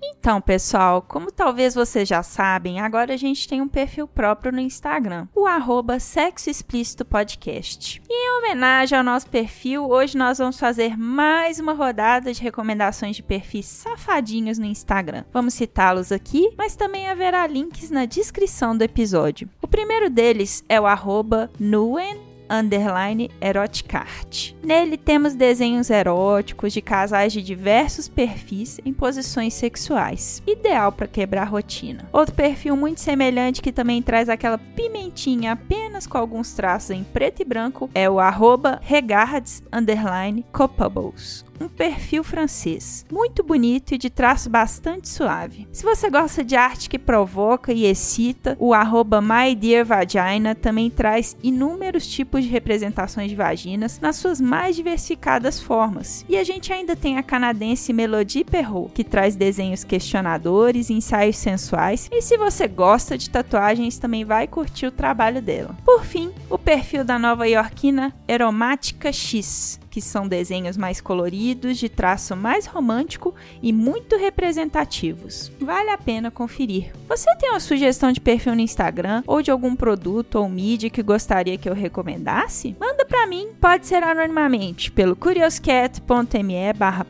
Então, 0.03 0.43
pessoal, 0.43 1.01
como 1.01 1.33
talvez 1.33 1.75
vocês 1.75 2.07
já 2.07 2.23
sabem, 2.23 2.81
agora 2.81 3.15
a 3.15 3.17
gente 3.17 3.49
tem 3.49 3.63
um 3.63 3.69
perfil 3.69 4.07
próprio 4.07 4.53
no 4.53 4.61
Instagram, 4.61 5.27
o 5.35 5.47
arroba 5.47 5.99
Sexo 5.99 6.51
Explícito 6.51 7.05
Podcast. 7.05 8.03
E 8.09 8.13
em 8.13 8.39
homenagem 8.39 8.99
ao 8.99 9.03
nosso 9.03 9.27
perfil, 9.31 9.89
hoje 9.89 10.19
nós 10.19 10.37
vamos 10.37 10.61
fazer 10.61 10.99
mais 10.99 11.59
uma 11.59 11.73
rodada 11.73 12.33
de 12.33 12.43
recomendações 12.43 13.17
de 13.17 13.23
perfis 13.23 13.65
safadinhos 13.67 14.59
no 14.59 14.67
Instagram. 14.67 15.25
Vamos 15.33 15.55
citá-los 15.55 16.13
aqui, 16.13 16.53
mas 16.59 16.77
também 16.77 17.09
haverá 17.09 17.47
links 17.47 17.91
na 17.91 18.05
descrição 18.05 18.77
do 18.77 18.83
episódio. 18.83 19.49
O 19.63 19.67
primeiro 19.67 20.11
deles 20.11 20.63
é 20.69 20.79
o 20.79 20.87
arroba 20.87 21.51
Nuen 21.59 22.26
underline 22.51 23.31
eroticart. 23.41 24.53
Nele 24.63 24.97
temos 24.97 25.35
desenhos 25.35 25.91
eróticos 25.91 26.73
de 26.73 26.83
casais 26.83 27.33
de 27.33 27.43
diversos 27.43 28.09
perfis 28.09 28.81
em 28.85 28.93
posições 28.93 29.55
sexuais, 29.55 30.43
ideal 30.47 30.93
para 30.93 31.07
quebrar 31.07 31.45
rotina. 31.45 32.09
Outro 32.13 32.35
perfil 32.35 32.77
muito 32.77 33.01
semelhante 33.01 33.63
que 33.63 33.73
também 33.73 34.03
traz 34.03 34.29
aquela 34.29 34.59
pimentinha 34.59 35.53
apenas 35.53 36.07
com 36.07 36.19
alguns 36.19 36.53
traços 36.53 36.91
em 36.91 37.05
preto 37.05 37.41
e 37.41 37.45
branco 37.45 37.89
é 37.95 38.11
o 38.11 38.21
arroba 38.21 38.81
regards 38.83 39.63
underline 39.73 40.45
copables 40.53 41.46
um 41.61 41.69
perfil 41.69 42.23
francês, 42.23 43.05
muito 43.11 43.43
bonito 43.43 43.95
e 43.95 43.99
de 43.99 44.11
traço 44.11 44.49
bastante 44.49 45.09
suave. 45.09 45.67
Se 45.73 45.85
você 45.85 46.11
gosta 46.11 46.45
de 46.45 46.57
arte 46.57 46.89
que 46.89 46.99
provoca 46.99 47.73
e 47.73 47.85
excita, 47.87 48.57
o 48.59 48.75
arroba 48.75 49.21
MyDearVagina 49.21 50.55
também 50.55 50.91
traz 50.91 51.37
inúmeros 51.43 52.07
tipos 52.07 52.45
de 52.45 52.51
representações 52.51 53.31
de 53.31 53.37
vaginas 53.37 54.01
nas 54.01 54.17
suas 54.17 54.41
mais 54.41 54.77
diversificadas 54.77 55.61
formas. 55.61 56.25
E 56.29 56.37
a 56.37 56.45
gente 56.45 56.73
ainda 56.73 56.95
tem 56.97 57.19
a 57.19 57.23
canadense 57.23 57.93
Melody 57.93 58.45
Perrault, 58.45 58.93
que 58.93 59.05
traz 59.05 59.37
desenhos 59.37 59.85
questionadores 59.85 60.91
ensaios 60.91 61.37
sensuais, 61.37 62.09
e 62.13 62.23
se 62.23 62.37
você 62.37 62.67
gosta 62.69 63.17
de 63.17 63.31
tatuagens, 63.31 63.99
também 63.99 64.25
vai 64.25 64.47
curtir 64.47 64.87
o 64.87 64.93
trabalho 64.93 65.41
dela. 65.43 65.77
Por 65.85 66.05
fim, 66.05 66.33
o 66.51 66.59
perfil 66.59 67.05
da 67.05 67.19
nova 67.19 67.49
iorquina 67.49 68.15
Aromática 68.29 69.13
X, 69.13 69.79
que 69.97 70.03
são 70.03 70.29
desenhos 70.29 70.77
mais 70.77 71.01
coloridos, 71.01 71.79
de 71.79 71.89
traço 71.89 72.37
mais 72.37 72.67
romântico 72.67 73.35
e 73.63 73.73
muito 73.73 74.15
representativos. 74.15 75.51
Vale 75.59 75.89
a 75.89 75.97
pena 75.97 76.31
conferir. 76.31 76.93
Você 77.09 77.35
tem 77.37 77.49
uma 77.49 77.61
sugestão 77.61 78.13
de 78.13 78.21
perfil 78.21 78.55
no 78.55 78.61
Instagram 78.61 79.23
ou 79.27 79.41
de 79.41 79.51
algum 79.51 79.75
produto 79.75 80.35
ou 80.35 80.51
mídia 80.51 80.91
que 80.91 81.03
gostaria 81.03 81.57
que 81.57 81.67
eu 81.67 81.73
recomendasse? 81.73 82.77
Manda 82.79 83.07
para 83.07 83.27
mim, 83.27 83.49
pode 83.59 83.87
ser 83.87 84.03
anonimamente 84.03 84.93
pelo 84.93 85.17
curioscat.me 85.17 86.75
barra 86.77 87.07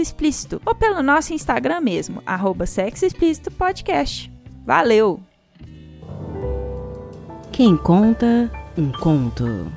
explícito 0.00 0.60
ou 0.66 0.74
pelo 0.74 1.04
nosso 1.04 1.32
Instagram 1.32 1.80
mesmo, 1.80 2.20
arroba 2.26 2.64
explícito 3.06 3.52
podcast. 3.52 4.28
Valeu! 4.66 5.20
Quem 7.52 7.76
conta 7.76 8.50
um 8.76 8.90
conto. 8.90 9.70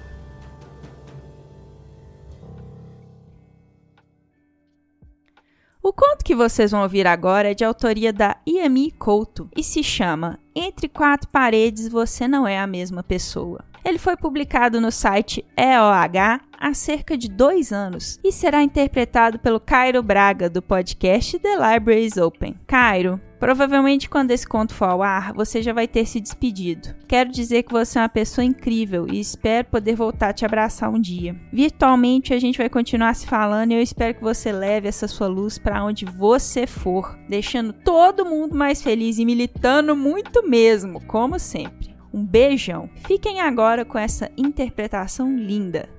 O 5.84 5.92
conto 5.92 6.24
que 6.24 6.34
vocês 6.34 6.72
vão 6.72 6.82
ouvir 6.82 7.06
agora 7.06 7.52
é 7.52 7.54
de 7.54 7.66
autoria 7.66 8.14
da 8.14 8.38
Iami 8.48 8.90
Couto 8.92 9.50
e 9.54 9.62
se 9.62 9.84
chama 9.84 10.40
Entre 10.56 10.88
Quatro 10.88 11.28
Paredes 11.28 11.90
Você 11.90 12.26
Não 12.26 12.48
É 12.48 12.58
a 12.58 12.66
Mesma 12.66 13.04
Pessoa. 13.04 13.66
Ele 13.84 13.98
foi 13.98 14.16
publicado 14.16 14.80
no 14.80 14.90
site 14.90 15.46
EOH 15.58 16.40
há 16.58 16.74
cerca 16.74 17.18
de 17.18 17.28
dois 17.28 17.74
anos 17.74 18.18
e 18.24 18.32
será 18.32 18.64
interpretado 18.64 19.38
pelo 19.38 19.60
Cairo 19.60 20.02
Braga, 20.02 20.50
do 20.50 20.62
podcast 20.62 21.38
The 21.38 21.56
Library 21.56 22.06
is 22.06 22.16
Open. 22.16 22.56
Cairo, 22.66 23.20
Provavelmente 23.44 24.10
quando 24.10 24.32
esse 24.32 24.48
conto 24.48 24.74
for 24.74 24.88
ao 24.88 25.04
ar, 25.04 25.34
você 25.34 25.62
já 25.62 25.74
vai 25.74 25.86
ter 25.86 26.06
se 26.06 26.22
despedido. 26.22 26.96
Quero 27.06 27.30
dizer 27.30 27.64
que 27.64 27.74
você 27.74 28.00
é 28.00 28.02
uma 28.02 28.08
pessoa 28.08 28.46
incrível 28.46 29.06
e 29.12 29.20
espero 29.20 29.68
poder 29.68 29.98
voltar 29.98 30.30
a 30.30 30.34
te 30.34 30.46
abraçar 30.46 30.90
um 30.90 30.98
dia. 30.98 31.36
Virtualmente 31.52 32.34
a 32.34 32.40
gente 32.40 32.58
vai 32.58 32.70
continuar 32.70 33.14
se 33.14 33.28
falando 33.28 33.74
e 33.74 33.76
eu 33.76 33.82
espero 33.82 34.16
que 34.16 34.24
você 34.24 34.50
leve 34.50 34.88
essa 34.88 35.10
sua 35.10 35.28
luz 35.28 35.58
para 35.58 35.84
onde 35.84 36.06
você 36.06 36.66
for, 36.66 37.20
deixando 37.28 37.74
todo 37.74 38.26
mundo 38.26 38.56
mais 38.56 38.82
feliz 38.82 39.18
e 39.18 39.26
militando 39.26 39.94
muito 39.94 40.48
mesmo, 40.48 41.06
como 41.06 41.38
sempre. 41.38 41.94
Um 42.14 42.26
beijão. 42.26 42.90
Fiquem 43.06 43.42
agora 43.42 43.84
com 43.84 43.98
essa 43.98 44.32
interpretação 44.38 45.36
linda. 45.36 45.90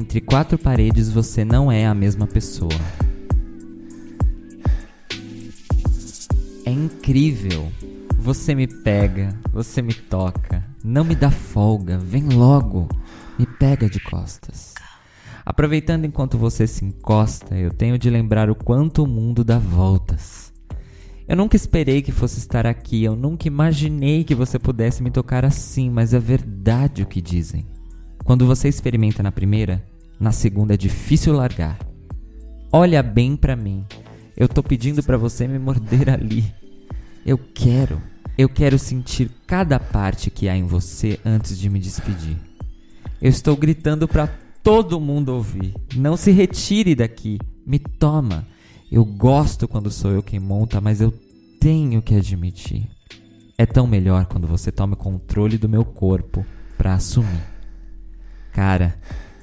Entre 0.00 0.18
quatro 0.18 0.56
paredes 0.56 1.10
você 1.10 1.44
não 1.44 1.70
é 1.70 1.84
a 1.84 1.92
mesma 1.92 2.26
pessoa. 2.26 2.72
É 6.64 6.70
incrível. 6.70 7.70
Você 8.18 8.54
me 8.54 8.66
pega, 8.66 9.38
você 9.52 9.82
me 9.82 9.92
toca, 9.92 10.64
não 10.82 11.04
me 11.04 11.14
dá 11.14 11.30
folga, 11.30 11.98
vem 11.98 12.30
logo, 12.30 12.88
me 13.38 13.44
pega 13.44 13.90
de 13.90 14.00
costas. 14.00 14.72
Aproveitando 15.44 16.06
enquanto 16.06 16.38
você 16.38 16.66
se 16.66 16.82
encosta, 16.82 17.54
eu 17.54 17.70
tenho 17.70 17.98
de 17.98 18.08
lembrar 18.08 18.48
o 18.48 18.54
quanto 18.54 19.02
o 19.02 19.06
mundo 19.06 19.44
dá 19.44 19.58
voltas. 19.58 20.50
Eu 21.28 21.36
nunca 21.36 21.56
esperei 21.56 22.00
que 22.00 22.10
fosse 22.10 22.38
estar 22.38 22.66
aqui, 22.66 23.04
eu 23.04 23.14
nunca 23.14 23.46
imaginei 23.46 24.24
que 24.24 24.34
você 24.34 24.58
pudesse 24.58 25.02
me 25.02 25.10
tocar 25.10 25.44
assim, 25.44 25.90
mas 25.90 26.14
é 26.14 26.18
verdade 26.18 27.02
o 27.02 27.06
que 27.06 27.20
dizem. 27.20 27.66
Quando 28.24 28.46
você 28.46 28.68
experimenta 28.68 29.22
na 29.22 29.32
primeira, 29.32 29.84
na 30.18 30.32
segunda 30.32 30.74
é 30.74 30.76
difícil 30.76 31.32
largar. 31.32 31.78
Olha 32.72 33.02
bem 33.02 33.36
para 33.36 33.56
mim. 33.56 33.84
Eu 34.36 34.48
tô 34.48 34.62
pedindo 34.62 35.02
para 35.02 35.16
você 35.16 35.48
me 35.48 35.58
morder 35.58 36.08
ali. 36.08 36.52
Eu 37.26 37.38
quero. 37.38 38.00
Eu 38.38 38.48
quero 38.48 38.78
sentir 38.78 39.30
cada 39.46 39.78
parte 39.78 40.30
que 40.30 40.48
há 40.48 40.56
em 40.56 40.64
você 40.64 41.18
antes 41.24 41.58
de 41.58 41.68
me 41.68 41.78
despedir. 41.78 42.36
Eu 43.20 43.28
estou 43.28 43.56
gritando 43.56 44.08
para 44.08 44.28
todo 44.62 45.00
mundo 45.00 45.30
ouvir. 45.30 45.74
Não 45.94 46.16
se 46.16 46.30
retire 46.30 46.94
daqui. 46.94 47.38
Me 47.66 47.78
toma. 47.78 48.46
Eu 48.90 49.04
gosto 49.04 49.68
quando 49.68 49.90
sou 49.90 50.10
eu 50.10 50.22
quem 50.22 50.40
monta, 50.40 50.80
mas 50.80 51.00
eu 51.00 51.12
tenho 51.60 52.00
que 52.00 52.14
admitir. 52.14 52.88
É 53.58 53.66
tão 53.66 53.86
melhor 53.86 54.24
quando 54.26 54.46
você 54.46 54.72
toma 54.72 54.94
o 54.94 54.96
controle 54.96 55.58
do 55.58 55.68
meu 55.68 55.84
corpo 55.84 56.46
para 56.78 56.94
assumir. 56.94 57.42
Cara, 58.52 58.94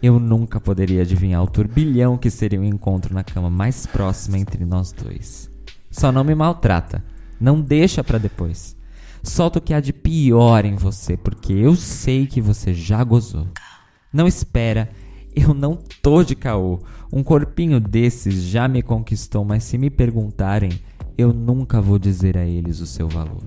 eu 0.02 0.20
nunca 0.20 0.60
poderia 0.60 1.02
adivinhar 1.02 1.44
o 1.44 1.50
turbilhão 1.50 2.18
que 2.18 2.30
seria 2.30 2.60
o 2.60 2.66
encontro 2.66 3.14
na 3.14 3.24
cama 3.24 3.50
mais 3.50 3.86
próxima 3.86 4.38
entre 4.38 4.64
nós 4.66 4.92
dois. 4.92 5.50
Só 5.90 6.12
não 6.12 6.24
me 6.24 6.36
maltrata. 6.36 7.04
Não 7.40 7.62
deixa 7.62 8.04
para 8.04 8.18
depois. 8.18 8.76
Solta 9.24 9.60
o 9.60 9.62
que 9.62 9.74
há 9.74 9.80
de 9.80 9.92
pior 9.92 10.66
em 10.66 10.76
você, 10.76 11.18
porque 11.18 11.54
eu 11.54 11.76
sei 11.76 12.28
que 12.28 12.40
você 12.40 12.74
já 12.74 13.04
gozou. 13.04 13.48
Não 14.14 14.28
espera, 14.28 14.90
eu 15.36 15.54
não 15.54 15.78
tô 16.02 16.24
de 16.24 16.36
caô. 16.36 16.80
Um 17.12 17.24
corpinho 17.24 17.80
desses 17.80 18.44
já 18.44 18.68
me 18.68 18.82
conquistou, 18.82 19.44
mas 19.44 19.64
se 19.64 19.78
me 19.78 19.90
perguntarem, 19.90 20.72
eu 21.18 21.34
nunca 21.34 21.82
vou 21.82 22.00
dizer 22.00 22.38
a 22.38 22.46
eles 22.46 22.80
o 22.80 22.86
seu 22.88 23.08
valor. 23.08 23.44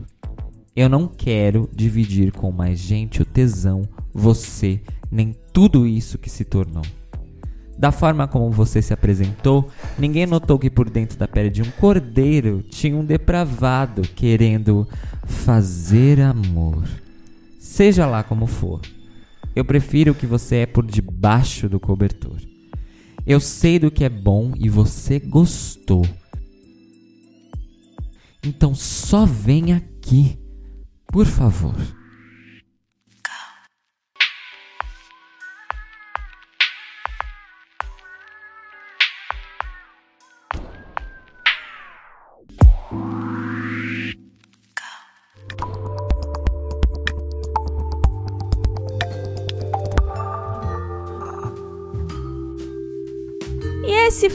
Eu 0.75 0.89
não 0.89 1.09
quero 1.09 1.69
dividir 1.75 2.33
com 2.33 2.51
mais 2.51 2.79
gente 2.79 3.23
o 3.23 3.25
tesão, 3.25 3.89
você, 4.13 4.81
nem 5.11 5.35
tudo 5.53 5.87
isso 5.87 6.19
que 6.19 6.31
se 6.31 6.45
tornou. 6.45 6.85
Da 7.81 7.91
forma 7.91 8.29
como 8.29 8.51
você 8.51 8.83
se 8.83 8.93
apresentou, 8.93 9.69
ninguém 9.99 10.27
notou 10.27 10.59
que 10.59 10.69
por 10.69 10.91
dentro 10.91 11.19
da 11.19 11.27
pele 11.27 11.49
de 11.49 11.63
um 11.63 11.71
cordeiro 11.71 12.63
tinha 12.63 12.95
um 12.95 13.05
depravado 13.05 14.03
querendo 14.03 14.87
fazer 15.25 16.21
amor. 16.21 16.87
Seja 17.59 18.05
lá 18.05 18.23
como 18.23 18.47
for, 18.47 18.83
eu 19.57 19.65
prefiro 19.65 20.15
que 20.15 20.27
você 20.27 20.57
é 20.57 20.67
por 20.67 20.85
debaixo 20.85 21.69
do 21.71 21.81
cobertor. 21.81 22.39
Eu 23.27 23.41
sei 23.41 23.79
do 23.79 23.91
que 23.91 24.05
é 24.05 24.11
bom 24.11 24.53
e 24.59 24.69
você 24.69 25.19
gostou. 25.19 26.05
Então 28.45 28.75
só 28.75 29.25
vem 29.25 29.73
aqui, 29.73 30.39
por 31.07 31.25
favor. 31.25 31.77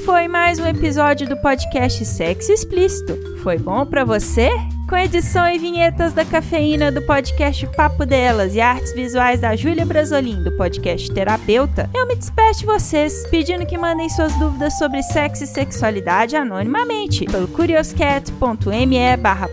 Foi 0.06 0.28
mais 0.28 0.60
um 0.60 0.68
episódio 0.68 1.28
do 1.28 1.36
podcast 1.36 2.06
Sexo 2.06 2.52
Explícito. 2.52 3.18
Foi 3.42 3.58
bom 3.58 3.84
pra 3.88 4.06
você? 4.06 4.52
Com 4.88 4.98
edição 4.98 5.50
e 5.50 5.58
vinhetas 5.58 6.14
da 6.14 6.24
cafeína 6.24 6.92
do 6.92 7.02
podcast 7.02 7.66
Papo 7.76 8.06
Delas 8.06 8.54
e 8.54 8.62
artes 8.62 8.94
visuais 8.94 9.40
da 9.40 9.56
Júlia 9.56 9.84
Brasolim 9.84 10.44
do 10.44 10.52
podcast 10.52 11.12
Terapeuta, 11.12 11.90
eu 11.92 12.08
me 12.08 12.16
despeço 12.16 12.60
de 12.60 12.68
vocês, 12.68 13.26
pedindo 13.32 13.66
que 13.66 13.80
mandem 13.80 14.08
suas 14.10 14.38
dúvidas 14.38 14.78
sobre 14.78 15.02
sexo 15.02 15.44
e 15.44 15.48
sexualidade 15.48 16.36
anonimamente 16.36 17.26
pelo 17.26 17.48
curioscat.me 17.48 19.18
barra 19.18 19.50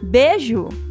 Beijo! 0.02 0.87